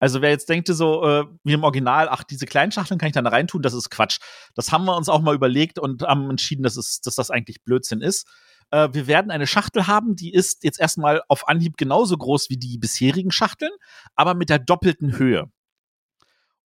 Also 0.00 0.20
wer 0.20 0.28
jetzt 0.28 0.50
denkt 0.50 0.68
so, 0.68 1.02
äh, 1.02 1.24
wie 1.44 1.54
im 1.54 1.64
Original, 1.64 2.10
ach, 2.10 2.24
diese 2.24 2.44
kleinen 2.44 2.72
Schachteln 2.72 2.98
kann 2.98 3.06
ich 3.06 3.14
dann 3.14 3.24
da 3.24 3.30
reintun, 3.30 3.62
das 3.62 3.72
ist 3.72 3.88
Quatsch. 3.88 4.18
Das 4.54 4.70
haben 4.70 4.84
wir 4.84 4.98
uns 4.98 5.08
auch 5.08 5.22
mal 5.22 5.34
überlegt 5.34 5.78
und 5.78 6.02
haben 6.02 6.28
entschieden, 6.28 6.62
dass, 6.62 6.76
es, 6.76 7.00
dass 7.00 7.14
das 7.14 7.30
eigentlich 7.30 7.64
Blödsinn 7.64 8.02
ist. 8.02 8.28
Äh, 8.70 8.90
wir 8.92 9.06
werden 9.06 9.30
eine 9.30 9.46
Schachtel 9.46 9.86
haben, 9.86 10.14
die 10.14 10.34
ist 10.34 10.62
jetzt 10.62 10.78
erstmal 10.78 11.22
auf 11.28 11.48
Anhieb 11.48 11.78
genauso 11.78 12.18
groß 12.18 12.50
wie 12.50 12.58
die 12.58 12.76
bisherigen 12.76 13.30
Schachteln, 13.30 13.72
aber 14.14 14.34
mit 14.34 14.50
der 14.50 14.58
doppelten 14.58 15.16
Höhe. 15.16 15.50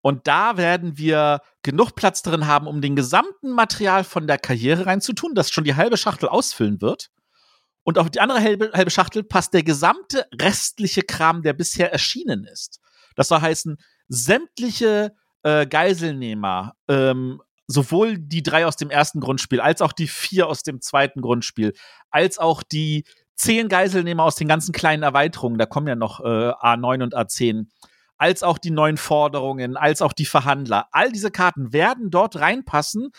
Und 0.03 0.27
da 0.27 0.57
werden 0.57 0.99
wir 0.99 1.41
genug 1.63 1.95
Platz 1.95 2.23
drin 2.23 2.47
haben, 2.47 2.67
um 2.67 2.81
den 2.81 2.97
gesamten 2.97 3.51
Material 3.51 4.05
von 4.05 4.27
der 4.27 4.37
Karriere 4.37 4.87
reinzutun, 4.87 5.35
das 5.35 5.51
schon 5.51 5.65
die 5.65 5.77
halbe 5.77 5.97
Schachtel 5.97 6.29
ausfüllen 6.29 6.81
wird. 6.81 7.11
Und 7.85 7.99
auf 7.99 8.11
die 8.11 8.21
andere 8.21 8.41
halbe, 8.41 8.73
halbe 8.75 8.91
Schachtel 8.91 9.23
passt 9.23 9.55
der 9.55 9.63
gesamte 9.63 10.27
restliche 10.41 11.03
Kram, 11.03 11.43
der 11.43 11.53
bisher 11.53 11.93
erschienen 11.93 12.45
ist. 12.45 12.81
Das 13.17 13.29
soll 13.29 13.41
heißen, 13.41 13.77
sämtliche 14.09 15.15
äh, 15.43 15.67
Geiselnehmer, 15.67 16.75
ähm, 16.89 17.41
sowohl 17.67 18.19
die 18.19 18.43
drei 18.43 18.67
aus 18.67 18.77
dem 18.77 18.91
ersten 18.91 19.21
Grundspiel, 19.21 19.61
als 19.61 19.83
auch 19.83 19.93
die 19.93 20.09
vier 20.09 20.49
aus 20.49 20.63
dem 20.63 20.81
zweiten 20.81 21.23
Grundspiel, 21.23 21.75
als 22.11 22.39
auch 22.39 22.63
die 22.63 23.05
zehn 23.35 23.69
Geiselnehmer 23.69 24.25
aus 24.25 24.37
den 24.37 24.49
ganzen 24.49 24.73
kleinen 24.73 25.03
Erweiterungen, 25.03 25.59
da 25.59 25.67
kommen 25.67 25.89
ja 25.89 25.97
noch 25.97 26.21
äh, 26.21 26.25
A9 26.25 27.03
und 27.03 27.17
A10, 27.17 27.67
als 28.23 28.45
auch 28.45 28.59
die 28.59 28.71
neuen 28.71 28.99
Forderungen, 28.99 29.77
als 29.77 30.01
auch 30.01 30.13
die 30.13 30.27
Verhandler. 30.27 30.87
All 30.93 31.11
diese 31.11 31.33
Karten 31.33 31.73
werden 31.73 32.09
dort 32.09 32.39
reinpassen, 32.39 33.11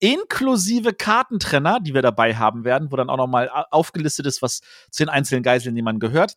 inklusive 0.00 0.94
Kartentrenner, 0.94 1.78
die 1.78 1.94
wir 1.94 2.02
dabei 2.02 2.34
haben 2.34 2.64
werden, 2.64 2.90
wo 2.90 2.96
dann 2.96 3.08
auch 3.08 3.16
nochmal 3.16 3.48
aufgelistet 3.70 4.26
ist, 4.26 4.42
was 4.42 4.62
zu 4.90 5.04
den 5.04 5.10
einzelnen 5.10 5.44
Geiselnehmern 5.44 6.00
gehört. 6.00 6.34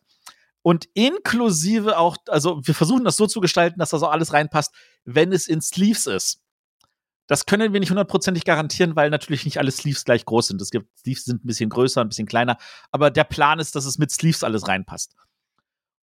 Und 0.62 0.88
inklusive 0.94 1.98
auch, 1.98 2.16
also 2.28 2.60
wir 2.64 2.76
versuchen 2.76 3.02
das 3.02 3.16
so 3.16 3.26
zu 3.26 3.40
gestalten, 3.40 3.80
dass 3.80 3.90
das 3.90 4.04
auch 4.04 4.12
alles 4.12 4.32
reinpasst, 4.32 4.72
wenn 5.04 5.32
es 5.32 5.48
in 5.48 5.60
Sleeves 5.60 6.06
ist. 6.06 6.38
Das 7.26 7.44
können 7.44 7.72
wir 7.72 7.80
nicht 7.80 7.90
hundertprozentig 7.90 8.44
garantieren, 8.44 8.94
weil 8.94 9.10
natürlich 9.10 9.44
nicht 9.44 9.58
alle 9.58 9.72
Sleeves 9.72 10.04
gleich 10.04 10.24
groß 10.24 10.46
sind. 10.46 10.62
Es 10.62 10.70
gibt 10.70 10.86
Sleeves 11.00 11.24
sind 11.24 11.44
ein 11.44 11.48
bisschen 11.48 11.70
größer, 11.70 12.02
ein 12.02 12.08
bisschen 12.08 12.28
kleiner, 12.28 12.56
aber 12.92 13.10
der 13.10 13.24
Plan 13.24 13.58
ist, 13.58 13.74
dass 13.74 13.84
es 13.84 13.98
mit 13.98 14.12
Sleeves 14.12 14.44
alles 14.44 14.68
reinpasst. 14.68 15.16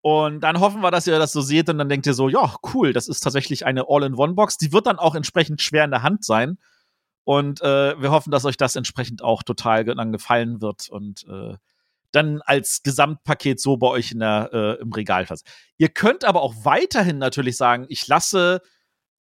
Und 0.01 0.41
dann 0.41 0.59
hoffen 0.59 0.81
wir, 0.81 0.91
dass 0.91 1.07
ihr 1.07 1.19
das 1.19 1.33
so 1.33 1.41
seht 1.41 1.69
und 1.69 1.77
dann 1.77 1.89
denkt 1.89 2.07
ihr 2.07 2.13
so, 2.13 2.29
ja, 2.29 2.55
cool, 2.73 2.93
das 2.93 3.07
ist 3.07 3.19
tatsächlich 3.19 3.65
eine 3.65 3.85
All-in-One-Box. 3.89 4.57
Die 4.57 4.71
wird 4.71 4.87
dann 4.87 4.97
auch 4.97 5.15
entsprechend 5.15 5.61
schwer 5.61 5.83
in 5.83 5.91
der 5.91 6.03
Hand 6.03 6.23
sein. 6.23 6.57
Und 7.25 7.61
äh, 7.61 8.01
wir 8.01 8.11
hoffen, 8.11 8.31
dass 8.31 8.45
euch 8.45 8.57
das 8.57 8.75
entsprechend 8.75 9.21
auch 9.21 9.43
total 9.43 9.83
dann 9.83 10.11
gefallen 10.11 10.61
wird 10.61 10.89
und 10.89 11.25
äh, 11.27 11.57
dann 12.11 12.41
als 12.41 12.81
Gesamtpaket 12.81 13.59
so 13.59 13.77
bei 13.77 13.87
euch 13.87 14.11
in 14.11 14.19
der, 14.19 14.49
äh, 14.51 14.81
im 14.81 14.91
Regal 14.91 15.25
passt. 15.25 15.45
Ihr 15.77 15.89
könnt 15.89 16.25
aber 16.25 16.41
auch 16.41 16.55
weiterhin 16.63 17.17
natürlich 17.17 17.57
sagen, 17.57 17.85
ich 17.89 18.07
lasse 18.07 18.61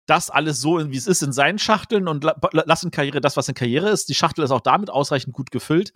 das 0.05 0.29
alles 0.29 0.61
so, 0.61 0.89
wie 0.89 0.95
es 0.95 1.07
ist, 1.07 1.21
in 1.21 1.33
seinen 1.33 1.59
Schachteln 1.59 2.07
und 2.07 2.23
la 2.23 2.35
lasse 2.51 2.85
in 2.85 2.91
Karriere 2.91 3.19
das, 3.19 3.35
was 3.35 3.49
in 3.49 3.55
Karriere 3.55 3.89
ist. 3.89 4.07
Die 4.07 4.15
Schachtel 4.15 4.43
ist 4.45 4.51
auch 4.51 4.61
damit 4.61 4.89
ausreichend 4.89 5.33
gut 5.33 5.51
gefüllt. 5.51 5.91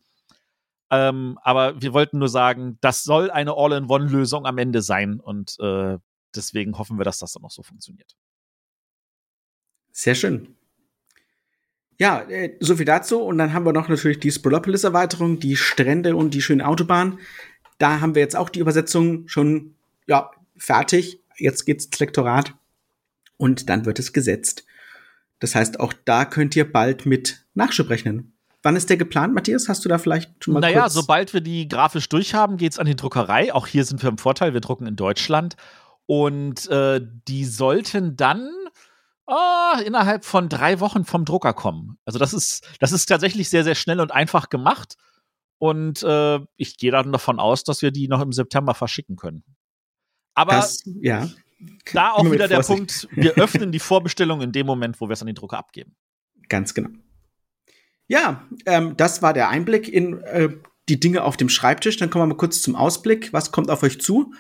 Ähm, 0.92 1.40
aber 1.42 1.82
wir 1.82 1.94
wollten 1.94 2.20
nur 2.20 2.28
sagen, 2.28 2.78
das 2.82 3.04
soll 3.04 3.32
eine 3.32 3.56
All-in-One-Lösung 3.56 4.46
am 4.46 4.58
Ende 4.58 4.82
sein 4.82 5.22
und 5.22 5.58
äh, 5.60 5.98
deswegen 6.36 6.78
hoffen 6.78 7.00
wir, 7.00 7.06
dass 7.06 7.20
das 7.20 7.32
dann 7.32 7.44
auch 7.44 7.52
so 7.52 7.64
funktioniert. 7.64 8.16
Sehr 9.92 10.16
schön. 10.16 10.56
Ja, 11.98 12.22
äh, 12.30 12.58
so 12.60 12.76
viel 12.76 12.86
dazu. 12.86 13.22
Und 13.22 13.38
dann 13.38 13.54
haben 13.54 13.66
wir 13.66 13.74
noch 13.74 13.88
natürlich 13.88 14.20
die 14.20 14.32
Sprolopolis-Erweiterung, 14.32 15.40
die 15.40 15.56
Strände 15.56 16.16
und 16.16 16.34
die 16.34 16.42
schöne 16.42 16.68
Autobahn. 16.68 17.20
Da 17.78 18.02
haben 18.02 18.16
wir 18.16 18.22
jetzt 18.22 18.36
auch 18.36 18.50
die 18.50 18.60
Übersetzung 18.60 19.28
schon 19.28 19.76
ja, 20.08 20.32
fertig. 20.58 21.22
Jetzt 21.38 21.66
geht's 21.66 21.86
ins 21.86 22.00
Lektorat 22.00 22.56
und 23.38 23.70
dann 23.70 23.86
wird 23.86 24.00
es 24.00 24.14
gesetzt. 24.14 24.66
Das 25.40 25.56
heißt, 25.56 25.80
auch 25.80 25.94
da 26.06 26.26
könnt 26.26 26.56
ihr 26.56 26.72
bald 26.72 27.06
mit 27.06 27.46
Nachschub 27.54 27.90
rechnen. 27.90 28.31
Wann 28.64 28.76
ist 28.76 28.90
der 28.90 28.98
geplant, 28.98 29.34
Matthias? 29.34 29.68
Hast 29.70 29.84
du 29.86 29.90
da 29.90 29.98
vielleicht 29.98 30.44
schon 30.44 30.54
mal 30.54 30.60
Naja, 30.60 30.82
kurz 30.82 30.94
sobald 30.94 31.34
wir 31.34 31.42
die 31.42 31.68
grafisch 31.68 32.08
durchhaben, 32.10 32.58
geht's 32.58 32.78
an 32.78 32.86
die 32.86 32.96
Druckerei. 32.96 33.54
Auch 33.54 33.68
hier 33.68 33.86
sind 33.86 34.04
wir 34.04 34.10
im 34.10 34.18
Vorteil, 34.18 34.54
wir 34.54 34.62
drucken 34.62 34.86
in 34.86 34.96
Deutschland. 34.96 35.56
Und 36.06 36.68
äh, 36.70 37.02
die 37.28 37.46
sollten 37.46 38.16
dann 38.16 38.50
oh, 39.26 39.80
innerhalb 39.86 40.26
von 40.26 40.50
drei 40.50 40.80
Wochen 40.80 41.06
vom 41.06 41.26
Drucker 41.26 41.54
kommen. 41.54 41.98
Also 42.06 42.20
das 42.20 42.34
ist, 42.34 42.68
das 42.80 42.92
ist 42.92 43.06
tatsächlich 43.06 43.50
sehr, 43.50 43.64
sehr 43.64 43.76
schnell 43.76 44.00
und 44.00 44.12
einfach 44.12 44.50
gemacht. 44.50 44.96
Und 45.58 46.04
äh, 46.04 46.40
ich 46.58 46.78
gehe 46.78 46.92
dann 46.92 47.12
davon 47.12 47.40
aus, 47.40 47.64
dass 47.64 47.82
wir 47.82 47.92
die 47.92 48.08
noch 48.08 48.22
im 48.22 48.32
September 48.32 48.74
verschicken 48.74 49.16
können. 49.16 49.44
Aber 50.34 50.54
das, 50.54 50.84
ja. 50.86 51.30
da 51.94 52.12
auch 52.12 52.30
wieder 52.32 52.48
der 52.48 52.62
Punkt, 52.62 53.08
wir 53.12 53.34
öffnen 53.38 53.72
die 53.72 53.80
Vorbestellung 53.80 54.42
in 54.42 54.52
dem 54.52 54.66
Moment, 54.66 55.00
wo 55.02 55.08
wir 55.08 55.14
es 55.14 55.22
an 55.22 55.28
den 55.28 55.36
Drucker 55.36 55.58
abgeben. 55.58 55.96
Ganz 56.50 56.74
genau. 56.74 56.90
Ja, 58.12 58.46
ähm, 58.66 58.98
das 58.98 59.22
war 59.22 59.32
der 59.32 59.48
Einblick 59.48 59.88
in 59.88 60.20
äh, 60.24 60.50
die 60.90 61.00
Dinge 61.00 61.24
auf 61.24 61.38
dem 61.38 61.48
Schreibtisch. 61.48 61.96
Dann 61.96 62.10
kommen 62.10 62.24
wir 62.24 62.34
mal 62.34 62.38
kurz 62.38 62.62
zum 62.62 62.76
Ausblick. 62.76 63.32
Was 63.32 63.54
kommt 63.54 63.70
auf 63.70 63.84
euch 63.84 64.02
zu? 64.02 64.34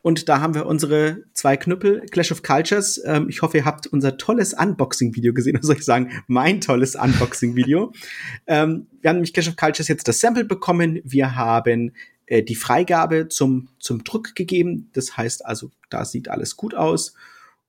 Und 0.00 0.30
da 0.30 0.40
haben 0.40 0.54
wir 0.54 0.64
unsere 0.64 1.24
zwei 1.34 1.58
Knüppel, 1.58 2.06
Clash 2.10 2.32
of 2.32 2.42
Cultures. 2.42 2.98
Ähm, 3.04 3.28
ich 3.28 3.42
hoffe, 3.42 3.58
ihr 3.58 3.66
habt 3.66 3.86
unser 3.86 4.16
tolles 4.16 4.54
Unboxing-Video 4.54 5.34
gesehen. 5.34 5.56
Oder 5.58 5.66
soll 5.66 5.76
ich 5.76 5.84
sagen, 5.84 6.10
mein 6.26 6.62
tolles 6.62 6.96
Unboxing-Video. 6.96 7.92
ähm, 8.46 8.86
wir 9.02 9.10
haben 9.10 9.16
nämlich 9.16 9.34
Clash 9.34 9.48
of 9.48 9.56
Cultures 9.56 9.88
jetzt 9.88 10.08
das 10.08 10.20
Sample 10.20 10.46
bekommen. 10.46 11.00
Wir 11.04 11.36
haben 11.36 11.92
äh, 12.24 12.42
die 12.42 12.54
Freigabe 12.54 13.28
zum, 13.28 13.68
zum 13.78 14.04
Druck 14.04 14.36
gegeben. 14.36 14.88
Das 14.94 15.18
heißt 15.18 15.44
also, 15.44 15.70
da 15.90 16.06
sieht 16.06 16.28
alles 16.28 16.56
gut 16.56 16.74
aus. 16.74 17.12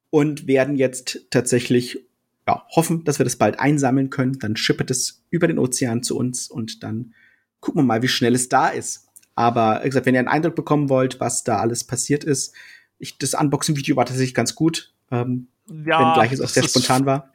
Und 0.09 0.47
werden 0.47 0.77
jetzt 0.77 1.27
tatsächlich 1.31 2.08
ja, 2.49 2.65
hoffen, 2.75 3.03
dass 3.03 3.19
wir 3.19 3.25
das 3.25 3.35
bald 3.35 3.59
einsammeln 3.59 4.09
können. 4.09 4.39
Dann 4.39 4.55
schippert 4.55 4.89
es 4.89 5.23
über 5.29 5.47
den 5.47 5.59
Ozean 5.59 6.01
zu 6.01 6.17
uns 6.17 6.49
und 6.49 6.83
dann 6.83 7.13
gucken 7.59 7.81
wir 7.81 7.85
mal, 7.85 8.01
wie 8.01 8.07
schnell 8.07 8.33
es 8.33 8.49
da 8.49 8.69
ist. 8.69 9.07
Aber 9.35 9.81
wie 9.83 9.89
gesagt, 9.89 10.07
wenn 10.07 10.15
ihr 10.15 10.19
einen 10.19 10.27
Eindruck 10.27 10.55
bekommen 10.55 10.89
wollt, 10.89 11.19
was 11.19 11.43
da 11.43 11.59
alles 11.59 11.83
passiert 11.83 12.23
ist, 12.23 12.55
ich, 12.97 13.19
das 13.19 13.35
Unboxing-Video 13.35 13.95
war 13.95 14.05
tatsächlich 14.05 14.33
ganz 14.33 14.55
gut. 14.55 14.93
Ähm, 15.11 15.49
ja, 15.67 15.99
wenn 15.99 16.13
gleich 16.15 16.31
es 16.31 16.41
auch 16.41 16.49
sehr 16.49 16.63
spontan 16.63 17.05
war. 17.05 17.31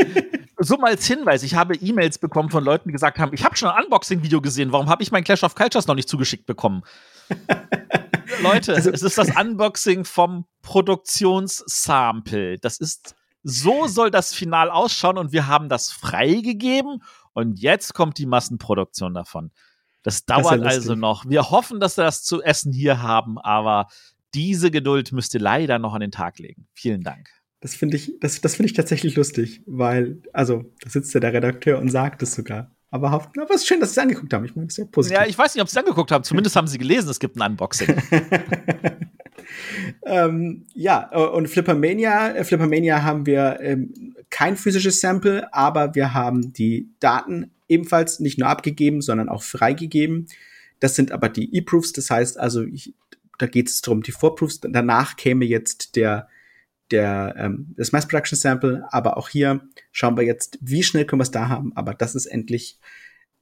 so 0.58 0.76
mal 0.76 0.92
als 0.92 1.06
Hinweis, 1.06 1.42
ich 1.42 1.56
habe 1.56 1.74
E-Mails 1.74 2.18
bekommen 2.18 2.48
von 2.48 2.62
Leuten, 2.62 2.88
die 2.88 2.92
gesagt 2.92 3.18
haben, 3.18 3.34
ich 3.34 3.44
habe 3.44 3.56
schon 3.56 3.68
ein 3.68 3.82
Unboxing-Video 3.82 4.40
gesehen, 4.40 4.70
warum 4.70 4.88
habe 4.88 5.02
ich 5.02 5.10
mein 5.10 5.24
Clash 5.24 5.42
of 5.42 5.56
Cultures 5.56 5.88
noch 5.88 5.96
nicht 5.96 6.08
zugeschickt 6.08 6.46
bekommen? 6.46 6.82
Leute, 8.42 8.74
also, 8.74 8.90
es 8.90 9.02
ist 9.02 9.18
das 9.18 9.36
Unboxing 9.36 10.04
vom 10.04 10.46
Produktionssample. 10.62 12.58
Das 12.58 12.78
ist, 12.78 13.16
so 13.42 13.86
soll 13.86 14.10
das 14.10 14.34
Final 14.34 14.70
ausschauen 14.70 15.18
und 15.18 15.32
wir 15.32 15.46
haben 15.46 15.68
das 15.68 15.90
freigegeben 15.90 17.02
und 17.32 17.58
jetzt 17.58 17.94
kommt 17.94 18.18
die 18.18 18.26
Massenproduktion 18.26 19.14
davon. 19.14 19.50
Das 20.02 20.24
dauert 20.24 20.44
das 20.44 20.58
ja 20.58 20.64
also 20.64 20.94
noch. 20.94 21.28
Wir 21.28 21.50
hoffen, 21.50 21.80
dass 21.80 21.96
wir 21.96 22.04
das 22.04 22.24
zu 22.24 22.42
essen 22.42 22.72
hier 22.72 23.02
haben, 23.02 23.38
aber 23.38 23.88
diese 24.34 24.70
Geduld 24.70 25.12
müsst 25.12 25.34
ihr 25.34 25.40
leider 25.40 25.78
noch 25.78 25.94
an 25.94 26.00
den 26.00 26.10
Tag 26.10 26.38
legen. 26.38 26.66
Vielen 26.72 27.02
Dank. 27.02 27.28
Das 27.60 27.74
finde 27.74 27.96
ich, 27.96 28.14
das, 28.20 28.40
das 28.40 28.56
finde 28.56 28.70
ich 28.70 28.72
tatsächlich 28.72 29.14
lustig, 29.14 29.62
weil, 29.66 30.20
also, 30.32 30.64
da 30.80 30.90
sitzt 30.90 31.14
ja 31.14 31.20
der 31.20 31.32
Redakteur 31.32 31.78
und 31.78 31.90
sagt 31.90 32.22
es 32.22 32.34
sogar. 32.34 32.72
Aber, 32.90 33.10
aber 33.10 33.30
es 33.50 33.62
ist 33.62 33.68
schön, 33.68 33.78
dass 33.80 33.94
sie 33.94 34.00
es 34.00 34.02
angeguckt 34.02 34.32
haben. 34.34 34.44
Ich 34.44 34.56
meine, 34.56 34.66
das 34.66 34.74
ist 34.74 34.78
ja 34.78 34.84
positiv. 34.90 35.16
Ja, 35.16 35.26
ich 35.26 35.38
weiß 35.38 35.54
nicht, 35.54 35.62
ob 35.62 35.68
sie 35.68 35.78
es 35.78 35.84
angeguckt 35.84 36.10
haben. 36.10 36.24
Zumindest 36.24 36.56
haben 36.56 36.66
sie 36.66 36.78
gelesen, 36.78 37.08
es 37.08 37.20
gibt 37.20 37.36
ein 37.36 37.52
Unboxing. 37.52 37.96
ähm, 40.04 40.66
ja, 40.74 41.08
und 41.10 41.48
Flippermania, 41.48 42.34
äh, 42.34 42.44
Flippermania 42.44 43.02
haben 43.02 43.26
wir 43.26 43.58
ähm, 43.60 44.14
kein 44.30 44.56
physisches 44.56 45.00
Sample, 45.00 45.52
aber 45.52 45.94
wir 45.94 46.14
haben 46.14 46.52
die 46.52 46.88
Daten 47.00 47.50
ebenfalls 47.68 48.20
nicht 48.20 48.38
nur 48.38 48.48
abgegeben, 48.48 49.00
sondern 49.00 49.28
auch 49.28 49.42
freigegeben. 49.42 50.26
Das 50.80 50.94
sind 50.94 51.12
aber 51.12 51.28
die 51.28 51.54
E-Proofs, 51.54 51.92
das 51.92 52.10
heißt 52.10 52.38
also, 52.38 52.62
ich, 52.62 52.94
da 53.38 53.46
geht 53.46 53.68
es 53.68 53.82
darum, 53.82 54.02
die 54.02 54.12
Vorproofs. 54.12 54.60
Danach 54.60 55.16
käme 55.16 55.44
jetzt 55.44 55.96
der, 55.96 56.28
der, 56.90 57.34
ähm, 57.38 57.74
das 57.76 57.92
Mass 57.92 58.08
Production 58.08 58.38
Sample, 58.38 58.84
aber 58.90 59.16
auch 59.16 59.28
hier 59.28 59.60
schauen 59.90 60.16
wir 60.16 60.24
jetzt, 60.24 60.58
wie 60.60 60.82
schnell 60.82 61.04
können 61.04 61.20
wir 61.20 61.24
es 61.24 61.30
da 61.30 61.48
haben. 61.48 61.72
Aber 61.76 61.94
das 61.94 62.14
ist 62.14 62.26
endlich 62.26 62.78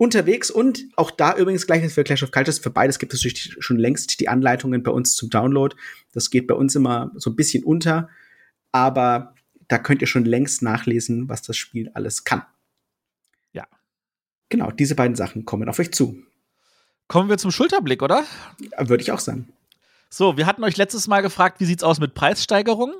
unterwegs 0.00 0.50
und 0.50 0.86
auch 0.96 1.10
da 1.10 1.36
übrigens 1.36 1.66
gleiches 1.66 1.94
für 1.94 2.04
Clash 2.04 2.22
of 2.22 2.32
Cultures. 2.32 2.58
Für 2.58 2.70
beides 2.70 2.98
gibt 2.98 3.12
es 3.12 3.20
natürlich 3.20 3.56
schon 3.60 3.78
längst 3.78 4.18
die 4.20 4.28
Anleitungen 4.28 4.82
bei 4.82 4.90
uns 4.90 5.14
zum 5.14 5.30
Download. 5.30 5.76
Das 6.12 6.30
geht 6.30 6.46
bei 6.46 6.54
uns 6.54 6.74
immer 6.74 7.12
so 7.16 7.30
ein 7.30 7.36
bisschen 7.36 7.64
unter, 7.64 8.08
aber 8.72 9.34
da 9.68 9.78
könnt 9.78 10.00
ihr 10.00 10.08
schon 10.08 10.24
längst 10.24 10.62
nachlesen, 10.62 11.28
was 11.28 11.42
das 11.42 11.56
Spiel 11.56 11.90
alles 11.94 12.24
kann. 12.24 12.42
Genau, 14.50 14.70
diese 14.72 14.96
beiden 14.96 15.16
Sachen 15.16 15.46
kommen 15.46 15.68
auf 15.68 15.78
euch 15.78 15.92
zu. 15.92 16.22
Kommen 17.08 17.30
wir 17.30 17.38
zum 17.38 17.52
Schulterblick, 17.52 18.02
oder? 18.02 18.24
Würde 18.78 19.02
ich 19.02 19.12
auch 19.12 19.20
sagen. 19.20 19.48
So, 20.10 20.36
wir 20.36 20.46
hatten 20.46 20.64
euch 20.64 20.76
letztes 20.76 21.06
Mal 21.06 21.22
gefragt, 21.22 21.60
wie 21.60 21.64
sieht's 21.64 21.84
aus 21.84 22.00
mit 22.00 22.14
Preissteigerungen? 22.14 22.96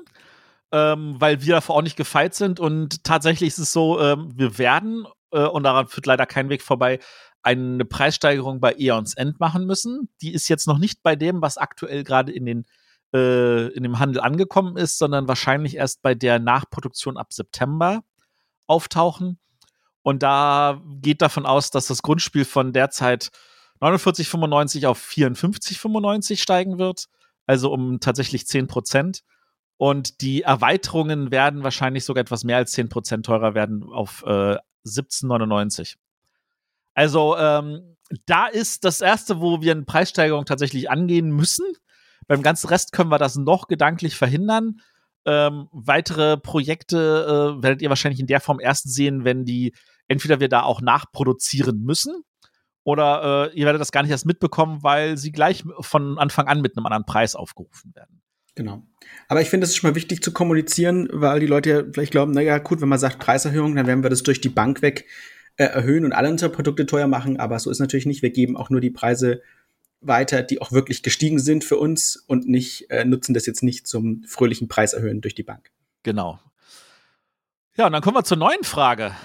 Ähm, 0.71 1.15
weil 1.19 1.43
wir 1.43 1.55
davor 1.55 1.75
auch 1.75 1.81
nicht 1.81 1.97
gefeit 1.97 2.33
sind 2.33 2.61
und 2.61 3.03
tatsächlich 3.03 3.49
ist 3.49 3.57
es 3.57 3.73
so, 3.73 3.99
ähm, 3.99 4.31
wir 4.37 4.57
werden, 4.57 5.05
äh, 5.31 5.45
und 5.45 5.63
daran 5.63 5.87
führt 5.87 6.05
leider 6.05 6.25
kein 6.25 6.49
Weg 6.49 6.61
vorbei, 6.61 6.99
eine 7.43 7.85
Preissteigerung 7.85 8.59
bei 8.59 8.73
Eons 8.73 9.15
End 9.15 9.39
machen 9.39 9.65
müssen. 9.65 10.09
Die 10.21 10.33
ist 10.33 10.47
jetzt 10.47 10.67
noch 10.67 10.77
nicht 10.77 11.01
bei 11.01 11.15
dem, 11.15 11.41
was 11.41 11.57
aktuell 11.57 12.03
gerade 12.03 12.31
in 12.31 12.65
äh, 13.13 13.67
in 13.67 13.83
dem 13.83 13.99
Handel 13.99 14.21
angekommen 14.21 14.77
ist, 14.77 14.97
sondern 14.97 15.27
wahrscheinlich 15.27 15.75
erst 15.75 16.01
bei 16.01 16.15
der 16.15 16.39
Nachproduktion 16.39 17.17
ab 17.17 17.33
September 17.33 18.03
auftauchen. 18.67 19.37
Und 20.03 20.23
da 20.23 20.81
geht 21.01 21.21
davon 21.21 21.45
aus, 21.45 21.71
dass 21.71 21.87
das 21.87 22.01
Grundspiel 22.01 22.45
von 22.45 22.73
derzeit 22.73 23.29
49,95 23.81 24.87
auf 24.87 25.03
54,95 25.03 26.39
steigen 26.41 26.79
wird. 26.79 27.07
Also 27.45 27.71
um 27.71 27.99
tatsächlich 27.99 28.47
10 28.47 28.67
Prozent. 28.67 29.23
Und 29.77 30.21
die 30.21 30.43
Erweiterungen 30.43 31.31
werden 31.31 31.63
wahrscheinlich 31.63 32.05
sogar 32.05 32.21
etwas 32.21 32.43
mehr 32.43 32.57
als 32.57 32.71
10 32.71 32.89
Prozent 32.89 33.25
teurer 33.25 33.55
werden 33.55 33.83
auf 33.83 34.23
äh, 34.25 34.55
17,99. 34.85 35.95
Also 36.93 37.37
ähm, 37.37 37.95
da 38.25 38.47
ist 38.47 38.83
das 38.83 39.01
erste, 39.01 39.41
wo 39.41 39.61
wir 39.61 39.71
eine 39.71 39.83
Preissteigerung 39.83 40.45
tatsächlich 40.45 40.89
angehen 40.89 41.31
müssen. 41.31 41.65
Beim 42.27 42.41
ganzen 42.41 42.67
Rest 42.67 42.91
können 42.91 43.09
wir 43.09 43.17
das 43.17 43.35
noch 43.35 43.67
gedanklich 43.67 44.15
verhindern. 44.15 44.81
Ähm, 45.25 45.67
weitere 45.71 46.37
Projekte 46.37 47.57
äh, 47.57 47.63
werdet 47.63 47.81
ihr 47.81 47.89
wahrscheinlich 47.89 48.19
in 48.19 48.27
der 48.27 48.41
Form 48.41 48.59
erst 48.59 48.91
sehen, 48.91 49.23
wenn 49.23 49.45
die 49.45 49.73
entweder 50.07 50.39
wir 50.39 50.49
da 50.49 50.63
auch 50.63 50.81
nachproduzieren 50.81 51.81
müssen 51.83 52.23
oder 52.83 53.51
äh, 53.51 53.57
ihr 53.57 53.65
werdet 53.65 53.79
das 53.79 53.91
gar 53.91 54.01
nicht 54.01 54.11
erst 54.11 54.25
mitbekommen, 54.25 54.81
weil 54.83 55.17
sie 55.17 55.31
gleich 55.31 55.63
von 55.79 56.17
Anfang 56.17 56.47
an 56.47 56.61
mit 56.61 56.75
einem 56.75 56.85
anderen 56.85 57.05
Preis 57.05 57.35
aufgerufen 57.35 57.93
werden. 57.95 58.20
Genau. 58.55 58.83
Aber 59.27 59.41
ich 59.41 59.49
finde, 59.49 59.65
es 59.65 59.71
ist 59.71 59.77
schon 59.77 59.89
mal 59.89 59.95
wichtig 59.95 60.21
zu 60.21 60.31
kommunizieren, 60.31 61.07
weil 61.11 61.39
die 61.39 61.47
Leute 61.47 61.69
ja 61.69 61.83
vielleicht 61.91 62.11
glauben, 62.11 62.33
naja, 62.33 62.57
gut, 62.57 62.81
wenn 62.81 62.89
man 62.89 62.99
sagt 62.99 63.19
Preiserhöhung, 63.19 63.75
dann 63.75 63.87
werden 63.87 64.03
wir 64.03 64.09
das 64.09 64.23
durch 64.23 64.41
die 64.41 64.49
Bank 64.49 64.81
weg 64.81 65.05
äh, 65.57 65.65
erhöhen 65.65 66.05
und 66.05 66.13
alle 66.13 66.29
unsere 66.29 66.51
Produkte 66.51 66.85
teuer 66.85 67.07
machen. 67.07 67.39
Aber 67.39 67.59
so 67.59 67.69
ist 67.69 67.79
natürlich 67.79 68.05
nicht. 68.05 68.21
Wir 68.21 68.31
geben 68.31 68.57
auch 68.57 68.69
nur 68.69 68.81
die 68.81 68.89
Preise 68.89 69.41
weiter, 70.01 70.43
die 70.43 70.61
auch 70.61 70.71
wirklich 70.71 71.03
gestiegen 71.03 71.39
sind 71.39 71.63
für 71.63 71.77
uns 71.77 72.15
und 72.15 72.47
nicht 72.47 72.89
äh, 72.89 73.05
nutzen 73.05 73.33
das 73.33 73.45
jetzt 73.45 73.63
nicht 73.63 73.87
zum 73.87 74.23
fröhlichen 74.25 74.67
Preiserhöhen 74.67 75.21
durch 75.21 75.35
die 75.35 75.43
Bank. 75.43 75.71
Genau. 76.03 76.39
Ja, 77.77 77.85
und 77.85 77.93
dann 77.93 78.01
kommen 78.01 78.17
wir 78.17 78.23
zur 78.23 78.37
neuen 78.37 78.63
Frage. 78.63 79.15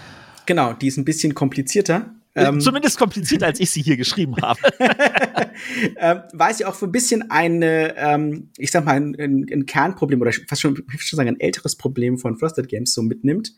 Genau, 0.45 0.73
die 0.75 0.87
ist 0.87 0.99
ein 0.99 1.05
bisschen 1.05 1.35
komplizierter. 1.35 2.15
Ähm, 2.37 2.61
Zumindest 2.61 2.99
komplizierter, 2.99 3.47
als 3.47 3.61
ich 3.61 3.71
sie 3.71 3.81
hier 3.81 3.97
geschrieben 3.97 4.37
habe. 4.43 4.61
ähm, 5.97 6.21
weil 6.35 6.55
sie 6.55 6.67
auch 6.67 6.75
so 6.75 6.85
ein 6.85 6.93
bisschen 6.93 7.31
eine, 7.31 7.97
ähm, 7.97 8.51
ich 8.59 8.71
sag 8.71 8.85
mal, 8.85 8.97
ein, 8.97 9.17
ein, 9.19 9.47
ein, 9.51 9.65
Kernproblem 9.65 10.21
oder 10.21 10.33
fast 10.47 10.61
schon, 10.61 10.77
ich 10.93 11.03
schon 11.03 11.17
sagen, 11.17 11.31
ein 11.31 11.41
älteres 11.41 11.77
Problem 11.77 12.19
von 12.19 12.37
Frosted 12.37 12.69
Games 12.69 12.93
so 12.93 13.03
mitnimmt. 13.03 13.55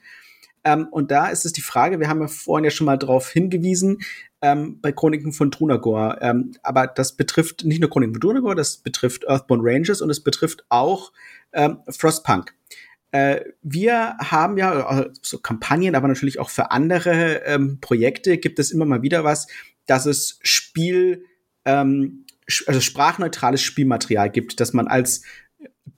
Ähm, 0.62 0.86
und 0.92 1.10
da 1.10 1.28
ist 1.28 1.44
es 1.44 1.52
die 1.52 1.60
Frage, 1.60 1.98
wir 1.98 2.08
haben 2.08 2.20
ja 2.20 2.28
vorhin 2.28 2.64
ja 2.64 2.70
schon 2.70 2.84
mal 2.84 2.96
darauf 2.96 3.30
hingewiesen, 3.30 3.98
ähm, 4.42 4.80
bei 4.80 4.92
Chroniken 4.92 5.32
von 5.32 5.50
Drunagor. 5.50 6.18
Ähm, 6.20 6.52
aber 6.62 6.86
das 6.86 7.16
betrifft 7.16 7.64
nicht 7.64 7.80
nur 7.80 7.90
Chroniken 7.90 8.14
von 8.14 8.20
Drunagor, 8.20 8.54
das 8.54 8.76
betrifft 8.76 9.24
Earthborn 9.26 9.60
Rangers 9.62 10.00
und 10.00 10.10
es 10.10 10.22
betrifft 10.22 10.64
auch 10.68 11.12
ähm, 11.52 11.78
Frostpunk. 11.88 12.54
Äh, 13.10 13.40
wir 13.62 14.16
haben 14.18 14.58
ja 14.58 15.00
äh, 15.00 15.10
so 15.22 15.38
Kampagnen, 15.38 15.94
aber 15.94 16.08
natürlich 16.08 16.38
auch 16.38 16.50
für 16.50 16.70
andere 16.70 17.42
ähm, 17.44 17.78
Projekte 17.80 18.38
gibt 18.38 18.58
es 18.58 18.70
immer 18.70 18.84
mal 18.84 19.02
wieder 19.02 19.24
was, 19.24 19.46
dass 19.86 20.06
es 20.06 20.38
Spiel, 20.42 21.24
ähm, 21.64 22.26
also 22.66 22.80
sprachneutrales 22.80 23.62
Spielmaterial 23.62 24.30
gibt, 24.30 24.60
das 24.60 24.72
man 24.72 24.88
als 24.88 25.22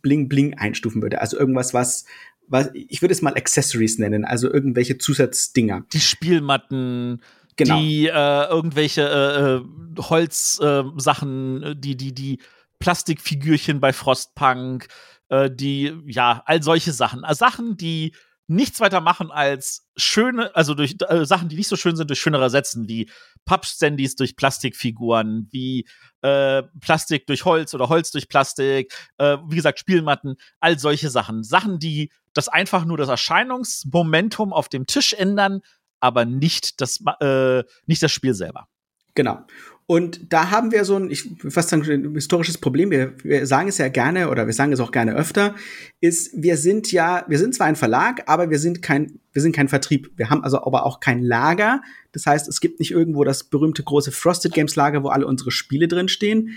Bling 0.03 0.29
Bling 0.29 0.55
einstufen 0.55 1.03
würde. 1.03 1.21
Also 1.21 1.39
irgendwas, 1.39 1.75
was 1.75 2.05
was, 2.51 2.71
ich 2.75 3.01
würde 3.01 3.13
es 3.13 3.23
mal 3.23 3.35
Accessories 3.35 3.99
nennen, 3.99 4.25
also 4.25 4.53
irgendwelche 4.53 4.99
Zusatzdinger. 4.99 5.85
Die 5.93 6.01
Spielmatten, 6.01 7.23
genau. 7.57 7.79
die 7.79 8.09
äh, 8.09 8.49
irgendwelche 8.49 9.03
äh, 9.03 9.55
äh 9.55 10.03
Holzsachen, 10.03 11.63
äh, 11.63 11.77
die, 11.77 11.97
die, 11.97 12.13
die 12.13 12.41
Plastikfigürchen 12.81 13.79
bei 13.79 13.93
Frostpunk, 13.93 14.89
äh, 15.31 15.51
die, 15.51 15.99
ja, 16.07 16.43
all 16.45 16.63
solche 16.63 16.93
Sachen. 16.93 17.25
Also 17.25 17.39
Sachen, 17.39 17.77
die 17.77 18.15
nichts 18.47 18.81
weiter 18.81 19.01
machen 19.01 19.31
als 19.31 19.89
schöne, 19.97 20.55
also 20.57 20.75
durch 20.75 20.97
äh, 21.09 21.25
Sachen, 21.25 21.49
die 21.49 21.57
nicht 21.57 21.69
so 21.69 21.77
schön 21.77 21.95
sind, 21.95 22.11
durch 22.11 22.21
schönere 22.21 22.43
ersetzen, 22.43 22.89
wie 22.89 23.09
Pappstandys 23.45 24.17
durch 24.17 24.35
Plastikfiguren, 24.35 25.49
wie 25.53 25.87
äh, 26.23 26.65
Plastik 26.81 27.29
durch 27.29 27.45
Holz 27.45 27.75
oder 27.75 27.89
Holz 27.89 28.11
durch 28.11 28.29
Plastik, 28.29 28.93
äh, 29.19 29.39
wie 29.47 29.55
gesagt, 29.55 29.79
Spielmatten, 29.79 30.35
all 30.59 30.79
solche 30.81 31.11
Sachen. 31.11 31.45
Sachen, 31.45 31.79
die 31.79 32.11
das 32.33 32.49
einfach 32.49 32.85
nur 32.85 32.97
das 32.97 33.09
Erscheinungsmomentum 33.09 34.53
auf 34.53 34.69
dem 34.69 34.87
Tisch 34.87 35.13
ändern, 35.13 35.61
aber 36.01 36.25
nicht 36.25 36.81
das, 36.81 36.99
äh, 37.21 37.63
nicht 37.87 38.03
das 38.03 38.11
Spiel 38.11 38.35
selber. 38.35 38.67
Genau. 39.15 39.45
Und 39.91 40.33
da 40.33 40.53
haben 40.53 40.71
wir 40.71 40.85
so 40.85 40.95
ein, 40.95 41.11
ich 41.11 41.29
fast 41.49 41.71
sagen, 41.71 41.83
ein 41.83 42.15
historisches 42.15 42.59
Problem. 42.59 42.93
Wir, 42.93 43.13
wir 43.25 43.45
sagen 43.45 43.69
es 43.69 43.79
ja 43.79 43.89
gerne 43.89 44.31
oder 44.31 44.47
wir 44.47 44.55
sagen 44.55 44.73
es 44.73 44.79
auch 44.79 44.93
gerne 44.93 45.17
öfter, 45.17 45.57
ist, 46.01 46.31
wir 46.33 46.57
sind 46.59 46.93
ja, 46.93 47.25
wir 47.27 47.41
sind 47.41 47.57
zwar 47.57 47.67
ein 47.67 47.75
Verlag, 47.75 48.23
aber 48.27 48.51
wir 48.51 48.61
sind 48.61 48.83
kein, 48.83 49.19
wir 49.33 49.43
sind 49.43 49.51
kein 49.53 49.67
Vertrieb. 49.67 50.13
Wir 50.15 50.31
haben 50.31 50.45
also 50.45 50.63
aber 50.65 50.87
auch 50.87 51.01
kein 51.01 51.25
Lager. 51.25 51.83
Das 52.13 52.25
heißt, 52.25 52.47
es 52.47 52.61
gibt 52.61 52.79
nicht 52.79 52.93
irgendwo 52.93 53.25
das 53.25 53.43
berühmte 53.43 53.83
große 53.83 54.13
Frosted 54.13 54.55
Games 54.55 54.77
Lager, 54.77 55.03
wo 55.03 55.09
alle 55.09 55.27
unsere 55.27 55.51
Spiele 55.51 55.89
drin 55.89 56.07
stehen. 56.07 56.51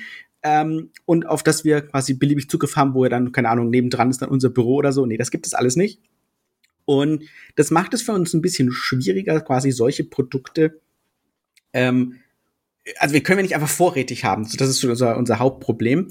Ähm, 0.43 0.91
und 1.05 1.25
auf 1.25 1.41
das 1.41 1.63
wir 1.63 1.81
quasi 1.81 2.13
beliebig 2.13 2.51
Zugriff 2.51 2.75
haben, 2.75 2.93
wo 2.93 3.01
wir 3.01 3.09
dann, 3.09 3.31
keine 3.31 3.49
Ahnung, 3.49 3.71
nebendran 3.71 4.11
ist 4.11 4.21
dann 4.21 4.29
unser 4.29 4.51
Büro 4.51 4.75
oder 4.75 4.93
so. 4.93 5.07
Nee, 5.07 5.17
das 5.17 5.31
gibt 5.31 5.47
es 5.47 5.55
alles 5.55 5.75
nicht. 5.75 5.99
Und 6.85 7.23
das 7.55 7.71
macht 7.71 7.95
es 7.95 8.03
für 8.03 8.11
uns 8.11 8.31
ein 8.35 8.43
bisschen 8.43 8.71
schwieriger, 8.71 9.41
quasi 9.41 9.71
solche 9.71 10.03
Produkte 10.03 10.79
ähm, 11.73 12.19
also 12.97 13.13
wir 13.13 13.23
können 13.23 13.37
wir 13.37 13.43
nicht 13.43 13.55
einfach 13.55 13.69
vorrätig 13.69 14.23
haben. 14.23 14.47
Das 14.57 14.69
ist 14.69 14.83
unser, 14.83 15.17
unser 15.17 15.39
Hauptproblem. 15.39 16.09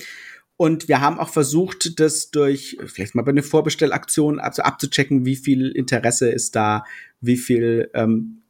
Und 0.56 0.88
wir 0.88 1.00
haben 1.00 1.18
auch 1.18 1.28
versucht, 1.28 1.98
das 1.98 2.30
durch 2.30 2.78
vielleicht 2.86 3.14
mal 3.14 3.22
bei 3.22 3.32
einer 3.32 3.42
Vorbestellaktion 3.42 4.38
also 4.38 4.62
abzuchecken, 4.62 5.24
wie 5.24 5.36
viel 5.36 5.70
Interesse 5.70 6.30
ist 6.30 6.54
da, 6.54 6.84
wie 7.20 7.36
viel 7.36 7.90
ähm, 7.94 8.42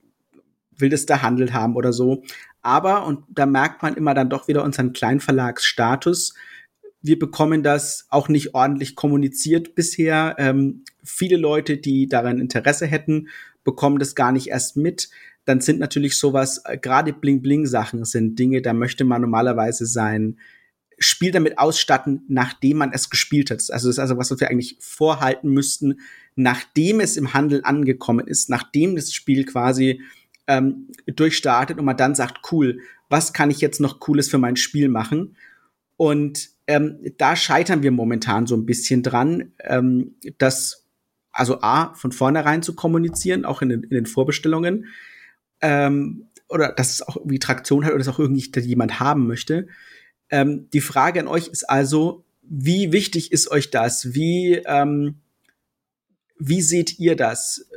will 0.77 0.91
das 0.91 1.07
der 1.07 1.23
Handel 1.23 1.53
haben 1.53 1.77
oder 1.77 1.93
so. 1.93 2.23
Aber, 2.61 3.07
und 3.07 3.25
da 3.29 3.47
merkt 3.47 3.83
man 3.83 3.95
immer 3.95 4.15
dann 4.15 4.31
doch 4.31 4.47
wieder 4.49 4.63
unseren 4.63 4.93
Kleinverlagsstatus, 4.93 6.35
wir 7.03 7.19
bekommen 7.19 7.65
das 7.65 8.07
auch 8.11 8.29
nicht 8.29 8.55
ordentlich 8.55 8.95
kommuniziert 8.95 9.75
bisher. 9.75 10.37
Ähm, 10.39 10.85
viele 11.03 11.37
Leute, 11.37 11.77
die 11.77 12.07
daran 12.07 12.39
Interesse 12.39 12.87
hätten, 12.87 13.29
bekommen 13.65 13.99
das 13.99 14.15
gar 14.15 14.31
nicht 14.33 14.49
erst 14.49 14.77
mit 14.77 15.11
dann 15.45 15.61
sind 15.61 15.81
natürlich 15.81 16.17
sowas, 16.17 16.63
äh, 16.65 16.79
gerade 16.79 17.13
Bling-Bling-Sachen 17.13 18.05
sind 18.05 18.39
Dinge, 18.39 18.63
da 18.63 18.73
möchte 18.73 19.05
man 19.05 19.23
normalerweise 19.23 19.87
sein 19.87 20.39
Spiel 20.99 21.33
damit 21.33 21.59
ausstatten, 21.59 22.23
nachdem 22.29 22.79
man 22.79 22.93
es 22.93 23.11
gespielt 23.11 23.51
hat. 23.51 23.59
Also 23.71 23.89
das 23.89 23.97
ist 23.97 23.99
also 23.99 24.19
was, 24.19 24.31
was 24.31 24.41
wir 24.41 24.51
eigentlich 24.51 24.77
vorhalten 24.81 25.51
müssten, 25.51 26.01
nachdem 26.37 27.01
es 27.01 27.17
im 27.17 27.35
Handel 27.35 27.63
angekommen 27.65 28.27
ist, 28.27 28.49
nachdem 28.49 28.95
das 28.95 29.13
Spiel 29.13 29.45
quasi 29.45 30.01
ähm, 30.47 30.89
durchstartet 31.07 31.79
und 31.79 31.85
man 31.85 31.97
dann 31.97 32.15
sagt, 32.15 32.53
cool, 32.53 32.81
was 33.09 33.33
kann 33.33 33.51
ich 33.51 33.61
jetzt 33.61 33.81
noch 33.81 34.01
Cooles 34.01 34.29
für 34.29 34.39
mein 34.39 34.57
Spiel 34.57 34.89
machen? 34.89 35.37
Und 35.97 36.51
ähm, 36.67 36.99
da 37.19 37.37
scheitern 37.37 37.83
wir 37.83 37.91
momentan 37.91 38.47
so 38.47 38.57
ein 38.57 38.67
bisschen 38.67 39.03
dran, 39.03 39.53
ähm, 39.61 40.15
das 40.39 40.87
also 41.33 41.61
A, 41.63 41.95
von 41.95 42.13
vornherein 42.13 42.63
zu 42.63 42.75
kommunizieren, 42.75 43.45
auch 43.45 43.63
in 43.63 43.71
den, 43.71 43.83
in 43.85 43.91
den 43.91 44.07
Vorbestellungen, 44.07 44.87
ähm, 45.63 46.27
oder 46.49 46.73
dass 46.73 46.91
es 46.91 47.03
auch 47.03 47.17
irgendwie 47.17 47.39
Traktion 47.39 47.85
hat 47.85 47.93
oder 47.93 47.99
dass 47.99 48.09
auch 48.09 48.19
irgendwie 48.19 48.51
jemand 48.61 49.01
haben 49.01 49.27
möchte. 49.27 49.69
Ähm, 50.29 50.69
die 50.73 50.81
Frage 50.81 51.21
an 51.21 51.29
euch 51.29 51.49
ist 51.49 51.69
also, 51.69 52.25
wie 52.43 52.93
wichtig 52.93 53.33
ist 53.33 53.51
euch 53.51 53.71
das? 53.71 54.15
Wie, 54.15 54.61
ähm, 54.67 55.17
wie 56.39 56.61
seht 56.61 56.99
ihr 56.99 57.17
das? 57.17 57.69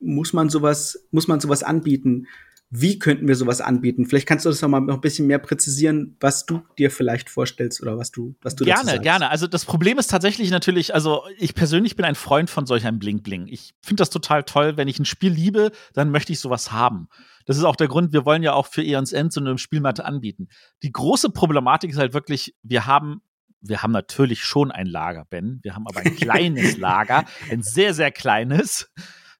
Muss 0.00 0.32
man 0.32 0.48
sowas, 0.48 1.06
muss 1.10 1.28
man 1.28 1.40
sowas 1.40 1.62
anbieten? 1.62 2.26
Wie 2.76 2.98
könnten 2.98 3.28
wir 3.28 3.36
sowas 3.36 3.60
anbieten? 3.60 4.04
Vielleicht 4.04 4.26
kannst 4.26 4.44
du 4.44 4.48
das 4.48 4.60
noch 4.60 4.68
mal 4.68 4.80
noch 4.80 4.96
ein 4.96 5.00
bisschen 5.00 5.28
mehr 5.28 5.38
präzisieren, 5.38 6.16
was 6.18 6.44
du 6.44 6.62
dir 6.76 6.90
vielleicht 6.90 7.30
vorstellst 7.30 7.80
oder 7.80 7.96
was 7.98 8.10
du, 8.10 8.34
was 8.42 8.56
du 8.56 8.64
Gerne, 8.64 8.98
gerne. 8.98 9.30
Also 9.30 9.46
das 9.46 9.64
Problem 9.64 9.96
ist 9.96 10.10
tatsächlich 10.10 10.50
natürlich, 10.50 10.92
also 10.92 11.22
ich 11.38 11.54
persönlich 11.54 11.94
bin 11.94 12.04
ein 12.04 12.16
Freund 12.16 12.50
von 12.50 12.66
solch 12.66 12.84
einem 12.84 12.98
Bling-Bling. 12.98 13.46
Ich 13.46 13.74
finde 13.80 14.00
das 14.00 14.10
total 14.10 14.42
toll. 14.42 14.76
Wenn 14.76 14.88
ich 14.88 14.98
ein 14.98 15.04
Spiel 15.04 15.30
liebe, 15.32 15.70
dann 15.92 16.10
möchte 16.10 16.32
ich 16.32 16.40
sowas 16.40 16.72
haben. 16.72 17.08
Das 17.46 17.58
ist 17.58 17.62
auch 17.62 17.76
der 17.76 17.86
Grund, 17.86 18.12
wir 18.12 18.24
wollen 18.24 18.42
ja 18.42 18.54
auch 18.54 18.66
für 18.66 18.82
Eons 18.82 19.12
End 19.12 19.32
so 19.32 19.40
eine 19.40 19.56
Spielmatte 19.56 20.04
anbieten. 20.04 20.48
Die 20.82 20.90
große 20.90 21.30
Problematik 21.30 21.92
ist 21.92 21.98
halt 21.98 22.12
wirklich, 22.12 22.56
wir 22.64 22.86
haben 22.86 23.22
wir 23.60 23.82
haben 23.82 23.92
natürlich 23.92 24.44
schon 24.44 24.72
ein 24.72 24.86
Lager, 24.86 25.24
Ben. 25.30 25.60
Wir 25.62 25.74
haben 25.74 25.86
aber 25.86 26.00
ein 26.00 26.16
kleines 26.16 26.76
Lager, 26.76 27.24
ein 27.50 27.62
sehr, 27.62 27.94
sehr 27.94 28.10
kleines. 28.10 28.90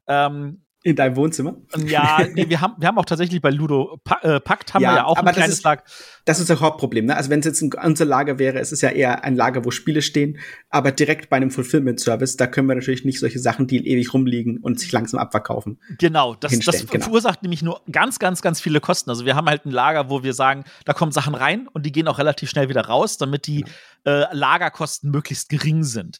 Ähm, 0.06 0.64
in 0.84 0.96
deinem 0.96 1.16
Wohnzimmer? 1.16 1.56
Ja, 1.86 2.20
nee, 2.34 2.48
wir 2.48 2.60
haben, 2.60 2.74
wir 2.78 2.86
haben 2.86 2.98
auch 2.98 3.06
tatsächlich 3.06 3.40
bei 3.40 3.50
Ludo 3.50 3.98
äh, 4.20 4.38
Pakt 4.38 4.74
haben 4.74 4.82
ja, 4.82 4.90
wir 4.90 4.96
ja 4.98 5.04
auch 5.06 5.16
ein 5.16 5.34
kleines 5.34 5.62
Lager. 5.62 5.82
Das 6.26 6.40
ist 6.40 6.50
das 6.50 6.60
Hauptproblem, 6.60 7.06
ne? 7.06 7.16
Also 7.16 7.30
wenn 7.30 7.40
es 7.40 7.46
jetzt 7.46 7.62
ein, 7.62 7.72
unser 7.82 8.04
Lager 8.04 8.38
wäre, 8.38 8.58
es 8.60 8.70
ist 8.70 8.82
ja 8.82 8.90
eher 8.90 9.24
ein 9.24 9.34
Lager, 9.34 9.64
wo 9.64 9.70
Spiele 9.70 10.02
stehen, 10.02 10.38
aber 10.68 10.92
direkt 10.92 11.30
bei 11.30 11.38
einem 11.38 11.50
Fulfillment-Service, 11.50 12.36
da 12.36 12.46
können 12.46 12.68
wir 12.68 12.74
natürlich 12.74 13.04
nicht 13.06 13.18
solche 13.18 13.38
Sachen, 13.38 13.66
die 13.66 13.88
ewig 13.88 14.12
rumliegen 14.12 14.58
und 14.58 14.78
sich 14.78 14.92
langsam 14.92 15.18
abverkaufen. 15.18 15.80
Genau, 15.98 16.34
das, 16.34 16.56
das 16.58 16.86
genau. 16.86 17.02
verursacht 17.02 17.42
nämlich 17.42 17.62
nur 17.62 17.80
ganz, 17.90 18.18
ganz, 18.18 18.42
ganz 18.42 18.60
viele 18.60 18.80
Kosten. 18.80 19.08
Also 19.08 19.24
wir 19.24 19.36
haben 19.36 19.48
halt 19.48 19.64
ein 19.64 19.70
Lager, 19.70 20.10
wo 20.10 20.22
wir 20.22 20.34
sagen, 20.34 20.64
da 20.84 20.92
kommen 20.92 21.12
Sachen 21.12 21.34
rein 21.34 21.66
und 21.72 21.86
die 21.86 21.92
gehen 21.92 22.08
auch 22.08 22.18
relativ 22.18 22.50
schnell 22.50 22.68
wieder 22.68 22.84
raus, 22.84 23.16
damit 23.16 23.46
die 23.46 23.64
genau. 24.04 24.16
äh, 24.16 24.26
Lagerkosten 24.32 25.10
möglichst 25.10 25.48
gering 25.48 25.82
sind. 25.82 26.18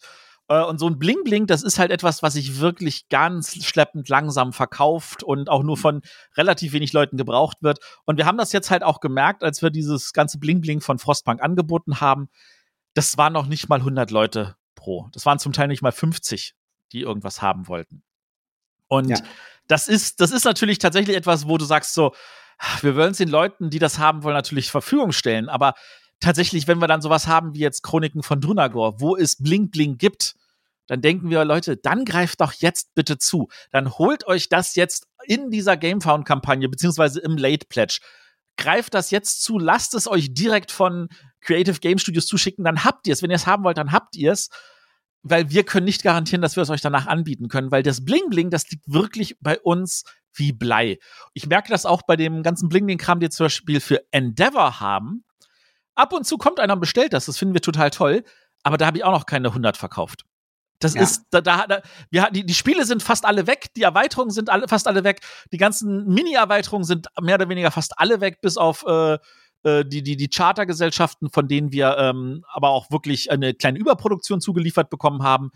Äh, 0.48 0.62
und 0.62 0.78
so 0.78 0.87
ein 0.87 0.98
Bling 0.98 1.24
Bling, 1.24 1.46
das 1.46 1.62
ist 1.62 1.78
halt 1.78 1.90
etwas, 1.90 2.22
was 2.22 2.35
sich 2.35 2.61
wirklich 2.61 3.09
ganz 3.09 3.64
schleppend 3.64 4.09
langsam 4.09 4.52
verkauft 4.52 5.22
und 5.22 5.48
auch 5.48 5.62
nur 5.62 5.76
von 5.76 6.02
relativ 6.37 6.72
wenig 6.72 6.92
Leuten 6.92 7.16
gebraucht 7.16 7.59
wird. 7.61 7.78
Und 8.04 8.18
wir 8.18 8.26
haben 8.26 8.38
das 8.38 8.52
jetzt 8.52 8.70
halt 8.70 8.83
auch 8.83 9.00
gemerkt, 9.00 9.42
als 9.42 9.62
wir 9.62 9.70
dieses 9.70 10.12
ganze 10.12 10.38
Bling 10.38 10.61
Bling 10.61 10.80
von 10.80 10.98
Frostbank 10.98 11.42
angeboten 11.42 12.00
haben. 12.00 12.28
Das 12.94 13.16
waren 13.16 13.33
noch 13.33 13.46
nicht 13.46 13.68
mal 13.68 13.78
100 13.78 14.11
Leute 14.11 14.57
pro. 14.74 15.09
Das 15.12 15.26
waren 15.26 15.38
zum 15.38 15.52
Teil 15.52 15.68
nicht 15.68 15.83
mal 15.83 15.92
50, 15.92 16.54
die 16.92 17.00
irgendwas 17.00 17.42
haben 17.42 17.68
wollten. 17.68 18.02
Und 18.87 19.09
ja. 19.09 19.16
das 19.66 19.88
ist, 19.88 20.20
das 20.20 20.30
ist 20.30 20.44
natürlich 20.44 20.78
tatsächlich 20.78 21.16
etwas, 21.16 21.48
wo 21.48 21.59
du 21.59 21.64
sagst 21.64 21.94
so, 21.94 22.14
wir 22.83 22.94
wollen 22.94 23.11
es 23.11 23.18
den 23.18 23.28
Leuten, 23.28 23.70
die 23.70 23.78
das 23.78 23.98
haben 23.98 24.22
wollen, 24.22 24.37
natürlich 24.37 24.66
zur 24.66 24.83
Verfügung 24.83 25.12
stellen. 25.12 25.48
Aber 25.48 25.74
tatsächlich, 26.25 26.67
wenn 26.67 26.79
wir 26.79 26.89
dann 26.89 27.03
sowas 27.03 27.27
haben 27.27 27.55
wie 27.55 27.61
jetzt 27.61 27.83
Chroniken 27.83 28.23
von 28.23 28.41
Drunagor, 28.41 29.01
wo 29.01 29.17
es 29.17 29.37
Blink 29.37 29.73
Blink 29.73 29.99
gibt, 29.99 30.35
dann 30.87 31.01
denken 31.01 31.31
wir, 31.31 31.45
Leute, 31.45 31.77
dann 31.77 32.05
greift 32.05 32.41
doch 32.41 32.53
jetzt 32.53 32.95
bitte 32.95 33.19
zu. 33.19 33.49
Dann 33.71 33.97
holt 33.97 34.27
euch 34.27 34.49
das 34.49 34.75
jetzt 34.75 35.07
in 35.27 35.51
dieser 35.51 35.77
Gamefound-Kampagne, 35.77 36.69
beziehungsweise 36.69 37.21
im 37.21 37.37
Late 37.37 37.67
Pledge. 37.69 38.01
Greift 38.57 38.95
das 38.95 39.11
jetzt 39.11 39.43
zu, 39.43 39.59
lasst 39.59 39.95
es 39.95 40.07
euch 40.07 40.35
direkt 40.35 40.71
von 40.71 41.09
Creative 41.41 41.79
Game 41.81 41.99
Studios 41.99 42.27
zuschicken, 42.27 42.65
dann 42.65 42.85
habt 42.85 43.07
ihr 43.07 43.13
es. 43.13 43.23
Wenn 43.23 43.31
ihr 43.31 43.37
es 43.37 43.47
haben 43.47 43.65
wollt, 43.65 43.79
dann 43.79 43.93
habt 43.93 44.17
ihr 44.17 44.33
es. 44.33 44.51
Weil 45.23 45.51
wir 45.51 45.65
können 45.65 45.87
nicht 45.87 46.03
garantieren, 46.03 46.43
dass 46.43 46.57
wir 46.57 46.63
es 46.63 46.71
euch 46.71 46.83
danach 46.83 47.07
anbieten 47.07 47.49
können, 47.49 47.71
weil 47.71 47.83
das 47.83 48.05
Bling 48.05 48.29
Bling, 48.29 48.51
das 48.51 48.71
liegt 48.71 48.85
wirklich 48.87 49.37
bei 49.41 49.59
uns 49.59 50.05
wie 50.35 50.53
Blei. 50.53 50.99
Ich 51.33 51.47
merke 51.47 51.71
das 51.71 51.87
auch 51.87 52.03
bei 52.03 52.17
dem 52.17 52.43
ganzen 52.43 52.69
Bling 52.69 52.87
Bling-Kram, 52.87 53.21
die 53.21 53.31
zum 53.31 53.47
Beispiel 53.47 53.81
für 53.81 54.03
Endeavor 54.11 54.81
haben 54.81 55.25
Ab 55.94 56.12
und 56.12 56.26
zu 56.26 56.38
kommt 56.38 56.61
einer 56.61 56.74
und 56.74 56.80
bestellt 56.80 57.12
das, 57.12 57.26
das 57.26 57.38
finden 57.38 57.54
wir 57.54 57.61
total 57.61 57.90
toll, 57.90 58.24
aber 58.62 58.76
da 58.76 58.87
habe 58.87 58.98
ich 58.98 59.04
auch 59.04 59.12
noch 59.12 59.26
keine 59.26 59.48
100 59.48 59.76
verkauft. 59.76 60.24
Das 60.80 60.94
ja. 60.94 61.02
ist, 61.02 61.24
da, 61.30 61.40
da, 61.40 61.66
da 61.66 61.83
wir, 62.11 62.28
die, 62.30 62.44
die 62.44 62.54
Spiele 62.54 62.85
sind 62.85 63.02
fast 63.02 63.24
alle 63.24 63.46
weg, 63.46 63.68
die 63.76 63.83
Erweiterungen 63.83 64.30
sind 64.30 64.50
alle, 64.50 64.68
fast 64.68 64.88
alle 64.88 65.04
weg, 65.04 65.20
die 65.52 65.57
ganzen 65.57 66.07
Mini-Erweiterungen 66.07 66.85
sind 66.85 67.09
mehr 67.20 67.37
oder 67.37 67.48
weniger 67.48 67.70
fast 67.70 67.98
alle 67.98 68.20
weg, 68.20 68.40
bis 68.40 68.57
auf 68.57 68.85
äh, 68.87 69.14
äh 69.62 69.85
die, 69.85 70.02
die, 70.02 70.16
die 70.16 70.28
Chartergesellschaften, 70.28 71.30
von 71.30 71.48
denen 71.48 71.72
wir 71.72 71.96
ähm, 71.98 72.44
aber 72.52 72.70
auch 72.70 72.90
wirklich 72.90 73.30
eine 73.30 73.54
kleine 73.54 73.78
Überproduktion 73.78 74.40
zugeliefert 74.40 74.90
bekommen 74.90 75.22
haben. 75.22 75.52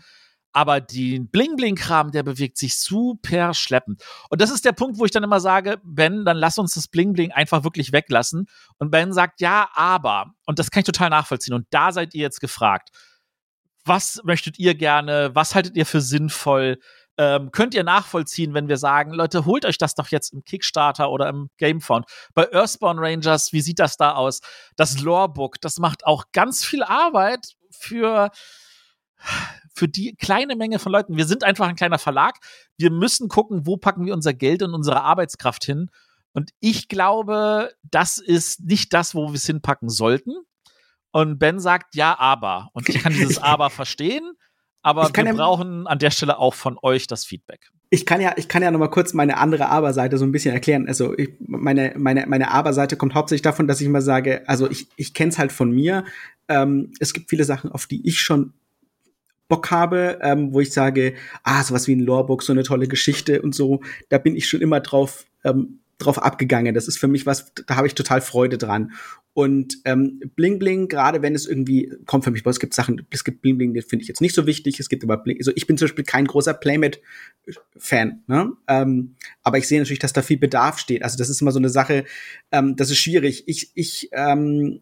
Aber 0.51 0.81
den 0.81 1.29
Bling-Bling-Kram, 1.29 2.11
der 2.11 2.23
bewegt 2.23 2.57
sich 2.57 2.79
super 2.79 3.53
schleppend. 3.53 4.03
Und 4.29 4.41
das 4.41 4.49
ist 4.49 4.65
der 4.65 4.71
Punkt, 4.71 4.97
wo 4.99 5.05
ich 5.05 5.11
dann 5.11 5.23
immer 5.23 5.39
sage, 5.39 5.79
Ben, 5.83 6.25
dann 6.25 6.37
lass 6.37 6.57
uns 6.57 6.73
das 6.73 6.87
Bling-Bling 6.87 7.31
einfach 7.31 7.63
wirklich 7.63 7.91
weglassen. 7.91 8.47
Und 8.77 8.89
Ben 8.89 9.13
sagt, 9.13 9.41
ja, 9.41 9.69
aber. 9.73 10.33
Und 10.45 10.59
das 10.59 10.71
kann 10.71 10.81
ich 10.81 10.85
total 10.85 11.09
nachvollziehen. 11.09 11.53
Und 11.53 11.67
da 11.69 11.91
seid 11.91 12.15
ihr 12.15 12.21
jetzt 12.21 12.41
gefragt. 12.41 12.89
Was 13.85 14.21
möchtet 14.23 14.59
ihr 14.59 14.75
gerne? 14.75 15.31
Was 15.33 15.55
haltet 15.55 15.75
ihr 15.75 15.85
für 15.85 16.01
sinnvoll? 16.01 16.79
Ähm, 17.19 17.51
könnt 17.51 17.73
ihr 17.73 17.83
nachvollziehen, 17.83 18.53
wenn 18.53 18.69
wir 18.69 18.77
sagen, 18.77 19.11
Leute, 19.11 19.43
holt 19.45 19.65
euch 19.65 19.77
das 19.77 19.93
doch 19.93 20.07
jetzt 20.07 20.31
im 20.31 20.45
Kickstarter 20.45 21.11
oder 21.11 21.27
im 21.27 21.49
Gamefound. 21.57 22.05
Bei 22.33 22.49
Earthbound 22.53 22.97
Rangers, 23.01 23.51
wie 23.51 23.59
sieht 23.59 23.79
das 23.79 23.97
da 23.97 24.13
aus? 24.13 24.39
Das 24.77 25.01
Lorebook, 25.01 25.59
das 25.59 25.79
macht 25.79 26.05
auch 26.05 26.25
ganz 26.31 26.63
viel 26.63 26.81
Arbeit 26.81 27.55
für 27.71 28.31
für 29.73 29.87
die 29.87 30.15
kleine 30.15 30.55
Menge 30.55 30.79
von 30.79 30.91
Leuten. 30.91 31.17
Wir 31.17 31.25
sind 31.25 31.43
einfach 31.43 31.67
ein 31.67 31.75
kleiner 31.75 31.99
Verlag. 31.99 32.35
Wir 32.77 32.91
müssen 32.91 33.29
gucken, 33.29 33.65
wo 33.65 33.77
packen 33.77 34.05
wir 34.05 34.13
unser 34.13 34.33
Geld 34.33 34.61
und 34.61 34.73
unsere 34.73 35.01
Arbeitskraft 35.01 35.63
hin. 35.63 35.89
Und 36.33 36.51
ich 36.59 36.87
glaube, 36.89 37.71
das 37.83 38.17
ist 38.17 38.61
nicht 38.61 38.93
das, 38.93 39.15
wo 39.15 39.29
wir 39.29 39.35
es 39.35 39.45
hinpacken 39.45 39.89
sollten. 39.89 40.35
Und 41.11 41.39
Ben 41.39 41.59
sagt, 41.59 41.95
ja, 41.95 42.17
aber. 42.19 42.69
Und 42.73 42.89
ich 42.89 43.01
kann 43.01 43.13
dieses 43.13 43.37
aber 43.41 43.69
verstehen, 43.69 44.33
aber 44.81 45.09
wir 45.13 45.25
ja, 45.25 45.33
brauchen 45.33 45.87
an 45.87 45.99
der 45.99 46.11
Stelle 46.11 46.37
auch 46.37 46.53
von 46.53 46.77
euch 46.81 47.07
das 47.07 47.25
Feedback. 47.25 47.69
Ich 47.89 48.05
kann 48.05 48.21
ja, 48.21 48.33
ich 48.37 48.47
kann 48.47 48.61
ja 48.61 48.69
noch 48.69 48.79
mal 48.79 48.89
kurz 48.89 49.13
meine 49.13 49.37
andere 49.37 49.69
Aber-Seite 49.69 50.17
so 50.17 50.25
ein 50.25 50.31
bisschen 50.31 50.53
erklären. 50.53 50.87
Also 50.87 51.17
ich, 51.17 51.31
meine, 51.39 51.93
meine, 51.97 52.27
meine 52.27 52.51
Aber-Seite 52.51 52.95
kommt 52.95 53.15
hauptsächlich 53.15 53.41
davon, 53.41 53.67
dass 53.67 53.81
ich 53.81 53.87
immer 53.87 54.01
sage, 54.01 54.43
also 54.47 54.69
ich, 54.69 54.87
ich 54.95 55.15
kenne 55.15 55.31
es 55.31 55.39
halt 55.39 55.51
von 55.51 55.71
mir. 55.71 56.05
Ähm, 56.47 56.91
es 56.99 57.13
gibt 57.13 57.29
viele 57.29 57.43
Sachen, 57.45 57.71
auf 57.71 57.87
die 57.87 58.07
ich 58.07 58.21
schon 58.21 58.53
Bock 59.49 59.71
habe, 59.71 60.19
ähm, 60.21 60.53
wo 60.53 60.61
ich 60.61 60.71
sage, 60.71 61.15
ah, 61.43 61.61
sowas 61.63 61.87
wie 61.87 61.95
ein 61.95 61.99
Lorebook, 61.99 62.41
so 62.43 62.53
eine 62.53 62.63
tolle 62.63 62.87
Geschichte 62.87 63.41
und 63.41 63.53
so, 63.53 63.81
da 64.07 64.17
bin 64.17 64.37
ich 64.37 64.47
schon 64.47 64.61
immer 64.61 64.79
drauf 64.79 65.25
ähm, 65.43 65.79
drauf 65.99 66.23
abgegangen. 66.23 66.73
Das 66.73 66.87
ist 66.87 66.97
für 66.97 67.07
mich 67.07 67.25
was, 67.25 67.53
da 67.67 67.75
habe 67.75 67.85
ich 67.85 67.93
total 67.93 68.21
Freude 68.21 68.57
dran. 68.57 68.93
Und 69.33 69.77
ähm, 69.85 70.21
Bling 70.35 70.57
Bling, 70.57 70.87
gerade 70.87 71.21
wenn 71.21 71.35
es 71.35 71.45
irgendwie 71.45 71.93
kommt 72.05 72.23
für 72.23 72.31
mich, 72.31 72.43
weil 72.45 72.51
es 72.51 72.59
gibt 72.59 72.73
Sachen, 72.73 73.05
es 73.11 73.23
gibt 73.23 73.41
Bling 73.41 73.57
Bling, 73.57 73.73
das 73.73 73.85
finde 73.85 74.03
ich 74.03 74.07
jetzt 74.07 74.21
nicht 74.21 74.33
so 74.33 74.47
wichtig. 74.47 74.79
Es 74.79 74.89
gibt 74.89 75.03
aber 75.03 75.17
Bling, 75.17 75.37
also 75.37 75.51
ich 75.55 75.67
bin 75.67 75.77
zum 75.77 75.87
Beispiel 75.87 76.03
kein 76.03 76.25
großer 76.25 76.53
Playmate-Fan, 76.53 78.23
ne? 78.27 78.51
Ähm, 78.67 79.15
aber 79.43 79.57
ich 79.57 79.67
sehe 79.67 79.79
natürlich, 79.79 79.99
dass 79.99 80.13
da 80.13 80.21
viel 80.21 80.37
Bedarf 80.37 80.79
steht. 80.79 81.03
Also 81.03 81.17
das 81.17 81.29
ist 81.29 81.41
immer 81.41 81.51
so 81.51 81.59
eine 81.59 81.69
Sache, 81.69 82.05
ähm, 82.51 82.75
das 82.75 82.89
ist 82.89 82.97
schwierig. 82.97 83.43
Ich, 83.47 83.71
ich 83.75 84.09
ähm, 84.13 84.79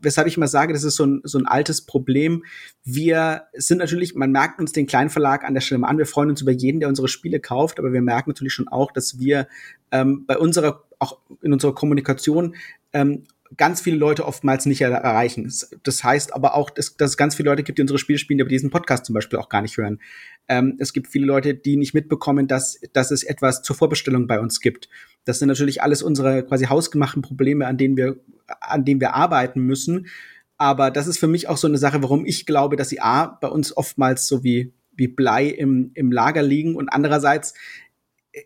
weshalb 0.00 0.26
ich 0.26 0.36
immer 0.36 0.48
sage, 0.48 0.72
das 0.72 0.84
ist 0.84 0.96
so 0.96 1.04
ein, 1.04 1.20
so 1.24 1.38
ein 1.38 1.46
altes 1.46 1.82
Problem. 1.82 2.44
Wir 2.84 3.44
sind 3.54 3.78
natürlich, 3.78 4.14
man 4.14 4.32
merkt 4.32 4.60
uns 4.60 4.72
den 4.72 4.86
kleinen 4.86 5.10
Verlag 5.10 5.44
an 5.44 5.54
der 5.54 5.60
Stelle 5.60 5.78
mal 5.78 5.88
an, 5.88 5.98
wir 5.98 6.06
freuen 6.06 6.30
uns 6.30 6.42
über 6.42 6.52
jeden, 6.52 6.80
der 6.80 6.88
unsere 6.88 7.08
Spiele 7.08 7.40
kauft, 7.40 7.78
aber 7.78 7.92
wir 7.92 8.02
merken 8.02 8.30
natürlich 8.30 8.52
schon 8.52 8.68
auch, 8.68 8.90
dass 8.90 9.18
wir 9.18 9.46
ähm, 9.92 10.24
bei 10.26 10.38
unserer, 10.38 10.84
auch 10.98 11.18
in 11.42 11.52
unserer 11.52 11.74
Kommunikation 11.74 12.56
ähm, 12.92 13.24
ganz 13.56 13.80
viele 13.80 13.96
Leute 13.96 14.26
oftmals 14.26 14.66
nicht 14.66 14.80
erreichen. 14.80 15.52
Das 15.82 16.04
heißt 16.04 16.34
aber 16.34 16.54
auch, 16.54 16.70
dass, 16.70 16.96
dass 16.96 17.10
es 17.10 17.16
ganz 17.16 17.34
viele 17.34 17.50
Leute 17.50 17.62
gibt, 17.62 17.78
die 17.78 17.82
unsere 17.82 17.98
Spiele 17.98 18.18
spielen, 18.18 18.38
die 18.38 18.42
aber 18.42 18.48
diesen 18.48 18.70
Podcast 18.70 19.06
zum 19.06 19.14
Beispiel 19.14 19.38
auch 19.38 19.48
gar 19.48 19.62
nicht 19.62 19.76
hören. 19.76 20.00
Ähm, 20.48 20.76
es 20.78 20.92
gibt 20.92 21.08
viele 21.08 21.26
Leute, 21.26 21.54
die 21.54 21.76
nicht 21.76 21.94
mitbekommen, 21.94 22.48
dass, 22.48 22.80
dass 22.92 23.10
es 23.10 23.22
etwas 23.22 23.62
zur 23.62 23.76
Vorbestellung 23.76 24.26
bei 24.26 24.40
uns 24.40 24.60
gibt. 24.60 24.88
Das 25.24 25.38
sind 25.38 25.48
natürlich 25.48 25.82
alles 25.82 26.02
unsere 26.02 26.44
quasi 26.44 26.66
hausgemachten 26.66 27.22
Probleme, 27.22 27.66
an 27.66 27.78
denen 27.78 27.96
wir, 27.96 28.16
an 28.60 28.84
denen 28.84 29.00
wir 29.00 29.14
arbeiten 29.14 29.60
müssen. 29.60 30.06
Aber 30.58 30.90
das 30.90 31.06
ist 31.06 31.18
für 31.18 31.28
mich 31.28 31.48
auch 31.48 31.56
so 31.56 31.66
eine 31.66 31.78
Sache, 31.78 32.02
warum 32.02 32.24
ich 32.24 32.46
glaube, 32.46 32.76
dass 32.76 32.88
sie 32.88 33.00
A, 33.00 33.26
bei 33.26 33.48
uns 33.48 33.76
oftmals 33.76 34.26
so 34.26 34.42
wie, 34.42 34.72
wie 34.92 35.08
Blei 35.08 35.46
im, 35.46 35.90
im 35.94 36.10
Lager 36.10 36.42
liegen 36.42 36.76
und 36.76 36.88
andererseits 36.88 37.54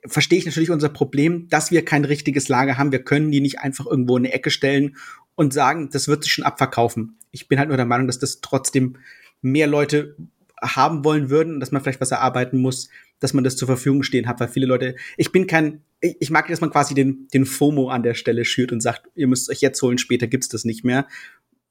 verstehe 0.07 0.39
ich 0.39 0.47
natürlich 0.47 0.71
unser 0.71 0.89
Problem, 0.89 1.49
dass 1.49 1.71
wir 1.71 1.85
kein 1.85 2.05
richtiges 2.05 2.49
Lager 2.49 2.79
haben. 2.79 2.93
Wir 2.93 3.03
können 3.03 3.31
die 3.31 3.41
nicht 3.41 3.59
einfach 3.61 3.87
irgendwo 3.87 4.17
in 4.17 4.25
eine 4.25 4.35
Ecke 4.35 4.51
stellen 4.51 4.97
und 5.35 5.53
sagen, 5.53 5.91
das 5.91 6.09
wird 6.09 6.25
sich 6.25 6.33
schon 6.33 6.45
abverkaufen. 6.45 7.19
Ich 7.31 7.49
bin 7.49 7.59
halt 7.59 7.69
nur 7.69 7.77
der 7.77 7.87
Meinung, 7.87 8.07
dass 8.07 8.19
das 8.19 8.41
trotzdem 8.41 8.97
mehr 9.43 9.67
Leute 9.67 10.17
haben 10.63 11.05
wollen 11.05 11.31
würden 11.31 11.61
dass 11.61 11.73
man 11.73 11.83
vielleicht 11.83 12.01
was 12.01 12.11
erarbeiten 12.11 12.59
muss, 12.59 12.91
dass 13.19 13.35
man 13.35 13.45
das 13.45 13.57
zur 13.57 13.67
Verfügung 13.67 14.03
stehen 14.03 14.29
hat, 14.29 14.41
weil 14.41 14.49
viele 14.49 14.67
Leute, 14.67 14.97
ich 15.17 15.33
bin 15.33 15.47
kein, 15.47 15.83
ich 16.01 16.31
mag, 16.31 16.49
dass 16.49 16.61
man 16.61 16.71
quasi 16.71 16.95
den, 16.95 17.29
den 17.33 17.47
FOMO 17.47 17.89
an 17.89 18.03
der 18.03 18.15
Stelle 18.15 18.45
schürt 18.45 18.73
und 18.73 18.83
sagt, 18.83 19.09
ihr 19.15 19.27
müsst 19.27 19.51
euch 19.51 19.61
jetzt 19.61 19.81
holen, 19.83 19.99
später 19.99 20.27
gibt's 20.27 20.49
das 20.49 20.65
nicht 20.65 20.85
mehr, 20.85 21.07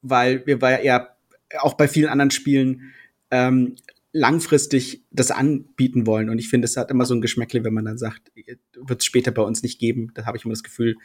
weil 0.02 0.46
wir 0.46 0.62
war 0.62 0.72
ja 0.72 0.78
eher 0.78 1.16
auch 1.60 1.74
bei 1.74 1.88
vielen 1.88 2.10
anderen 2.10 2.32
Spielen 2.32 2.94
ähm, 3.32 3.76
langfristig 4.12 5.06
das 5.12 5.32
anbieten 5.32 6.08
wollen. 6.08 6.30
Und 6.30 6.40
ich 6.40 6.50
finde, 6.50 6.66
es 6.66 6.78
hat 6.78 6.92
immer 6.92 7.06
so 7.06 7.14
ein 7.14 7.22
Geschmäckle, 7.22 7.64
wenn 7.64 7.74
man 7.74 7.86
dann 7.86 7.98
sagt, 7.98 8.32
wird 8.76 9.02
es 9.02 9.06
später 9.06 9.32
bei 9.32 9.42
uns 9.42 9.64
nicht 9.64 9.80
geben. 9.80 10.12
Da 10.16 10.26
habe 10.26 10.38
ich 10.38 10.46
immer 10.46 10.54
das 10.54 10.64
Gefühl, 10.64 10.96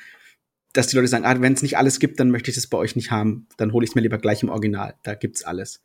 dass 0.73 0.89
die 0.89 0.97
Leute 0.97 1.09
sagen, 1.09 1.25
ah, 1.25 1.41
wenn 1.41 1.53
es 1.53 1.63
nicht 1.63 1.77
alles 1.77 2.01
gibt, 2.01 2.19
dann 2.19 2.31
möchte 2.31 2.51
ich 2.51 2.57
das 2.57 2.67
bei 2.67 2.79
euch 2.79 2.97
nicht 2.97 3.11
haben. 3.11 3.47
Dann 3.57 3.73
hole 3.73 3.85
ich 3.85 3.91
es 3.91 3.95
mir 3.95 4.01
lieber 4.01 4.19
gleich 4.19 4.43
im 4.43 4.49
Original. 4.49 4.95
Da 5.03 5.15
gibt's 5.15 5.45
alles. 5.45 5.83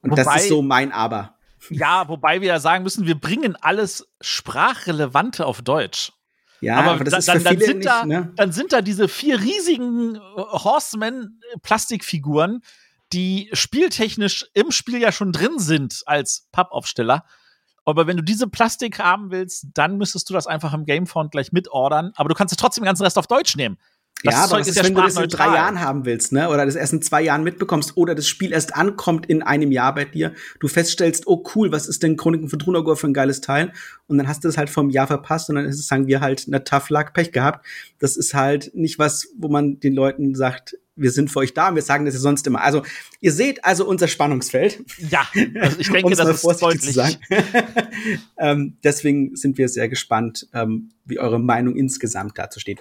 Und 0.00 0.10
wobei, 0.10 0.22
das 0.22 0.42
ist 0.42 0.48
so 0.48 0.62
mein 0.62 0.92
Aber. 0.92 1.38
Ja, 1.70 2.08
wobei 2.08 2.40
wir 2.40 2.48
ja 2.48 2.60
sagen 2.60 2.84
müssen, 2.84 3.06
wir 3.06 3.18
bringen 3.18 3.56
alles 3.60 4.06
Sprachrelevante 4.20 5.46
auf 5.46 5.62
Deutsch. 5.62 6.12
Ja, 6.60 6.76
aber, 6.76 6.92
aber 6.92 7.04
das 7.04 7.26
da, 7.26 7.34
ist 7.34 7.42
für 7.42 7.44
dann, 7.44 7.58
dann 7.58 7.66
sind 7.66 7.76
nicht, 7.78 7.88
da, 7.88 8.06
ne? 8.06 8.32
dann 8.36 8.52
sind 8.52 8.72
da 8.72 8.82
diese 8.82 9.08
vier 9.08 9.40
riesigen 9.40 10.20
Horseman-Plastikfiguren, 10.36 12.60
die 13.14 13.48
spieltechnisch 13.52 14.46
im 14.54 14.72
Spiel 14.72 15.00
ja 15.00 15.12
schon 15.12 15.32
drin 15.32 15.58
sind 15.58 16.02
als 16.06 16.48
Pappaufsteller. 16.52 17.24
Aber 17.84 18.06
wenn 18.06 18.16
du 18.16 18.22
diese 18.22 18.48
Plastik 18.48 18.98
haben 18.98 19.30
willst, 19.30 19.66
dann 19.74 19.98
müsstest 19.98 20.28
du 20.28 20.34
das 20.34 20.46
einfach 20.46 20.74
im 20.74 20.84
Gamefont 20.84 21.30
gleich 21.30 21.52
mitordern. 21.52 22.12
Aber 22.16 22.28
du 22.28 22.34
kannst 22.34 22.52
es 22.52 22.56
trotzdem 22.58 22.82
den 22.82 22.86
ganzen 22.86 23.04
Rest 23.04 23.18
auf 23.18 23.26
Deutsch 23.26 23.56
nehmen. 23.56 23.78
Das 24.24 24.34
ja, 24.34 24.44
aber 24.44 24.60
was 24.60 24.68
ist, 24.68 24.82
wenn 24.82 24.94
du 24.94 25.02
das 25.02 25.16
in 25.16 25.28
drei 25.28 25.54
Jahren 25.54 25.80
haben 25.80 26.06
willst, 26.06 26.32
ne? 26.32 26.48
Oder 26.48 26.64
das 26.64 26.76
erst 26.76 26.94
in 26.94 27.02
zwei 27.02 27.20
Jahren 27.20 27.44
mitbekommst 27.44 27.94
oder 27.98 28.14
das 28.14 28.26
Spiel 28.26 28.52
erst 28.52 28.74
ankommt 28.74 29.26
in 29.26 29.42
einem 29.42 29.70
Jahr 29.70 29.94
bei 29.94 30.06
dir, 30.06 30.32
du 30.60 30.68
feststellst, 30.68 31.26
oh 31.26 31.44
cool, 31.54 31.72
was 31.72 31.86
ist 31.86 32.02
denn 32.02 32.16
Chroniken 32.16 32.48
von 32.48 32.58
Drunagor 32.58 32.96
für 32.96 33.06
ein 33.06 33.12
geiles 33.12 33.42
Teil? 33.42 33.74
Und 34.06 34.16
dann 34.16 34.26
hast 34.26 34.42
du 34.42 34.48
es 34.48 34.56
halt 34.56 34.70
vom 34.70 34.88
Jahr 34.88 35.06
verpasst 35.06 35.50
und 35.50 35.56
dann 35.56 35.66
ist 35.66 35.78
es, 35.78 35.86
sagen 35.86 36.06
wir 36.06 36.22
halt, 36.22 36.44
eine 36.46 36.64
Tough 36.64 36.88
Luck, 36.88 37.12
Pech 37.12 37.32
gehabt. 37.32 37.66
Das 37.98 38.16
ist 38.16 38.32
halt 38.32 38.70
nicht 38.74 38.98
was, 38.98 39.28
wo 39.36 39.48
man 39.48 39.78
den 39.78 39.92
Leuten 39.92 40.34
sagt, 40.34 40.78
wir 40.96 41.10
sind 41.10 41.30
für 41.30 41.40
euch 41.40 41.52
da 41.52 41.68
und 41.68 41.74
wir 41.74 41.82
sagen 41.82 42.06
das 42.06 42.14
ja 42.14 42.20
sonst 42.20 42.46
immer. 42.46 42.62
Also, 42.62 42.82
ihr 43.20 43.32
seht 43.32 43.64
also 43.64 43.86
unser 43.86 44.08
Spannungsfeld. 44.08 44.84
Ja, 45.10 45.26
also 45.60 45.78
ich 45.80 45.90
denke, 45.90 46.14
das 46.16 46.42
ist 46.42 46.62
deutlich. 46.62 46.96
ähm, 48.38 48.78
deswegen 48.82 49.36
sind 49.36 49.58
wir 49.58 49.68
sehr 49.68 49.88
gespannt, 49.88 50.48
ähm, 50.54 50.90
wie 51.04 51.18
eure 51.18 51.40
Meinung 51.40 51.76
insgesamt 51.76 52.38
dazu 52.38 52.60
steht. 52.60 52.80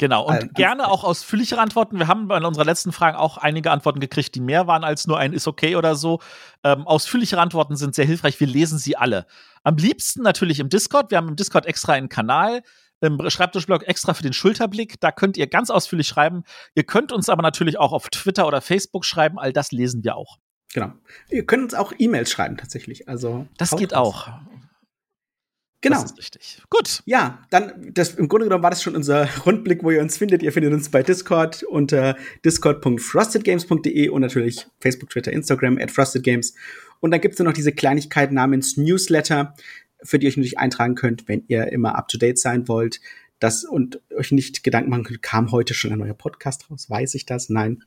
Genau, 0.00 0.24
und 0.24 0.42
ähm, 0.42 0.50
gerne 0.54 0.88
auch 0.88 1.04
ausführlichere 1.04 1.60
Antworten. 1.60 1.98
Wir 1.98 2.08
haben 2.08 2.26
bei 2.26 2.42
unserer 2.42 2.64
letzten 2.64 2.90
Frage 2.90 3.18
auch 3.18 3.36
einige 3.36 3.70
Antworten 3.70 4.00
gekriegt, 4.00 4.34
die 4.34 4.40
mehr 4.40 4.66
waren 4.66 4.82
als 4.82 5.06
nur 5.06 5.18
ein 5.18 5.34
ist 5.34 5.46
okay 5.46 5.76
oder 5.76 5.94
so. 5.94 6.20
Ähm, 6.64 6.86
ausführlichere 6.86 7.38
Antworten 7.38 7.76
sind 7.76 7.94
sehr 7.94 8.06
hilfreich. 8.06 8.40
Wir 8.40 8.46
lesen 8.46 8.78
sie 8.78 8.96
alle. 8.96 9.26
Am 9.62 9.76
liebsten 9.76 10.22
natürlich 10.22 10.58
im 10.58 10.70
Discord. 10.70 11.10
Wir 11.10 11.18
haben 11.18 11.28
im 11.28 11.36
Discord 11.36 11.66
extra 11.66 11.92
einen 11.92 12.08
Kanal, 12.08 12.62
im 13.02 13.20
Schreibtischblog 13.28 13.86
extra 13.86 14.14
für 14.14 14.22
den 14.22 14.32
Schulterblick. 14.32 14.98
Da 15.00 15.12
könnt 15.12 15.36
ihr 15.36 15.46
ganz 15.48 15.68
ausführlich 15.68 16.08
schreiben. 16.08 16.44
Ihr 16.74 16.84
könnt 16.84 17.12
uns 17.12 17.28
aber 17.28 17.42
natürlich 17.42 17.78
auch 17.78 17.92
auf 17.92 18.08
Twitter 18.08 18.46
oder 18.46 18.62
Facebook 18.62 19.04
schreiben. 19.04 19.38
All 19.38 19.52
das 19.52 19.70
lesen 19.70 20.02
wir 20.02 20.16
auch. 20.16 20.38
Genau. 20.72 20.94
Ihr 21.28 21.44
könnt 21.44 21.64
uns 21.64 21.74
auch 21.74 21.92
E-Mails 21.98 22.30
schreiben 22.30 22.56
tatsächlich. 22.56 23.06
Also 23.06 23.46
das 23.58 23.76
geht 23.76 23.92
auch. 23.92 24.28
Genau. 25.82 26.02
Das 26.02 26.12
ist 26.12 26.18
richtig. 26.18 26.62
Gut. 26.68 27.02
Ja, 27.06 27.42
dann, 27.48 27.92
das, 27.94 28.14
im 28.14 28.28
Grunde 28.28 28.44
genommen 28.46 28.62
war 28.62 28.70
das 28.70 28.82
schon 28.82 28.94
unser 28.94 29.28
Rundblick, 29.46 29.82
wo 29.82 29.90
ihr 29.90 30.02
uns 30.02 30.18
findet. 30.18 30.42
Ihr 30.42 30.52
findet 30.52 30.74
uns 30.74 30.90
bei 30.90 31.02
Discord 31.02 31.62
unter 31.62 32.16
discord.frostedgames.de 32.44 34.08
und 34.10 34.20
natürlich 34.20 34.66
Facebook, 34.80 35.10
Twitter, 35.10 35.32
Instagram 35.32 35.78
at 35.78 35.90
frostedgames. 35.90 36.54
Und 37.00 37.12
dann 37.12 37.20
gibt 37.20 37.34
es 37.34 37.40
noch 37.40 37.54
diese 37.54 37.72
Kleinigkeit 37.72 38.30
namens 38.30 38.76
Newsletter, 38.76 39.54
für 40.02 40.18
die 40.18 40.26
ihr 40.26 40.28
euch 40.28 40.36
natürlich 40.36 40.58
eintragen 40.58 40.96
könnt, 40.96 41.28
wenn 41.28 41.44
ihr 41.48 41.72
immer 41.72 41.96
up 41.96 42.08
to 42.08 42.18
date 42.18 42.38
sein 42.38 42.68
wollt. 42.68 43.00
Das 43.38 43.64
und 43.64 44.02
euch 44.14 44.32
nicht 44.32 44.62
Gedanken 44.62 44.90
machen 44.90 45.04
könnt, 45.04 45.22
kam 45.22 45.50
heute 45.50 45.72
schon 45.72 45.92
ein 45.92 45.98
neuer 45.98 46.14
Podcast 46.14 46.70
raus? 46.70 46.90
Weiß 46.90 47.14
ich 47.14 47.24
das? 47.24 47.48
Nein. 47.48 47.84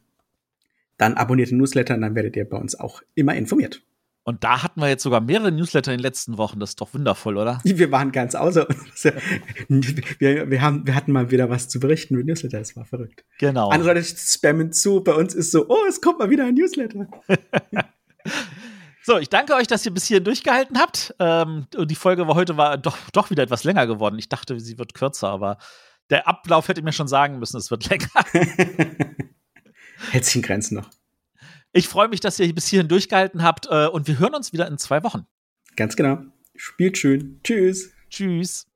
Dann 0.98 1.14
abonniert 1.14 1.52
den 1.52 1.60
Newsletter 1.60 1.94
und 1.94 2.02
dann 2.02 2.16
werdet 2.16 2.36
ihr 2.36 2.50
bei 2.50 2.58
uns 2.58 2.74
auch 2.80 3.04
immer 3.14 3.36
informiert. 3.36 3.84
Und 4.26 4.46
da 4.46 4.64
hatten 4.64 4.80
wir 4.80 4.88
jetzt 4.88 5.04
sogar 5.04 5.20
mehrere 5.20 5.52
Newsletter 5.52 5.92
in 5.92 5.98
den 5.98 6.04
letzten 6.04 6.38
Wochen. 6.38 6.60
Das 6.60 6.72
ist 6.72 6.82
doch 6.82 6.94
wundervoll, 6.94 7.38
oder? 7.38 7.60
Wir 7.64 7.92
waren 7.92 8.12
ganz 8.14 8.36
außer 8.36 8.68
uns. 8.70 9.04
Wir, 10.20 10.50
wir, 10.50 10.62
haben, 10.62 10.88
wir 10.88 10.96
hatten 10.96 11.12
mal 11.12 11.32
wieder 11.32 11.50
was 11.50 11.68
zu 11.68 11.80
berichten 11.80 12.16
mit 12.16 12.26
Newsletter. 12.26 12.60
Es 12.60 12.76
war 12.76 12.86
verrückt. 12.86 13.26
Genau. 13.40 13.70
Andere 13.70 13.94
Leute 13.94 14.06
spammen 14.06 14.72
zu. 14.72 15.04
Bei 15.04 15.14
uns 15.14 15.34
ist 15.34 15.52
so, 15.52 15.68
oh, 15.68 15.86
es 15.90 16.00
kommt 16.00 16.20
mal 16.20 16.30
wieder 16.30 16.46
ein 16.46 16.54
Newsletter. 16.54 17.08
so, 19.04 19.18
ich 19.18 19.30
danke 19.30 19.56
euch, 19.56 19.68
dass 19.68 19.86
ihr 19.86 19.94
bis 19.94 20.06
hierhin 20.06 20.24
durchgehalten 20.24 20.80
habt. 20.80 21.14
Ähm, 21.20 21.68
die 21.78 21.96
Folge 21.96 22.28
war 22.28 22.36
heute 22.36 22.56
war 22.56 22.78
doch, 22.78 22.98
doch 23.12 23.30
wieder 23.30 23.44
etwas 23.44 23.64
länger 23.64 23.88
geworden. 23.88 24.18
Ich 24.20 24.30
dachte, 24.30 24.60
sie 24.60 24.78
wird 24.78 24.94
kürzer, 24.94 25.30
aber 25.30 25.58
der 26.10 26.28
Ablauf 26.28 26.70
hätte 26.70 26.82
mir 26.82 26.94
schon 26.94 27.08
sagen 27.08 27.40
müssen, 27.40 27.58
es 27.58 27.72
wird 27.72 27.90
länger. 27.90 28.08
Hält 30.12 30.26
sich 30.26 30.36
in 30.36 30.42
Grenzen 30.42 30.76
noch. 30.76 30.90
Ich 31.74 31.88
freue 31.88 32.08
mich, 32.08 32.20
dass 32.20 32.40
ihr 32.40 32.54
bis 32.54 32.68
hierhin 32.68 32.88
durchgehalten 32.88 33.42
habt 33.42 33.68
äh, 33.70 33.88
und 33.88 34.08
wir 34.08 34.20
hören 34.20 34.36
uns 34.36 34.54
wieder 34.54 34.68
in 34.68 34.78
zwei 34.78 35.04
Wochen. 35.04 35.26
Ganz 35.76 35.96
genau. 35.96 36.20
Spielt 36.56 37.00
schön. 37.00 37.40
Tschüss. 37.44 37.92
Tschüss. 38.12 38.68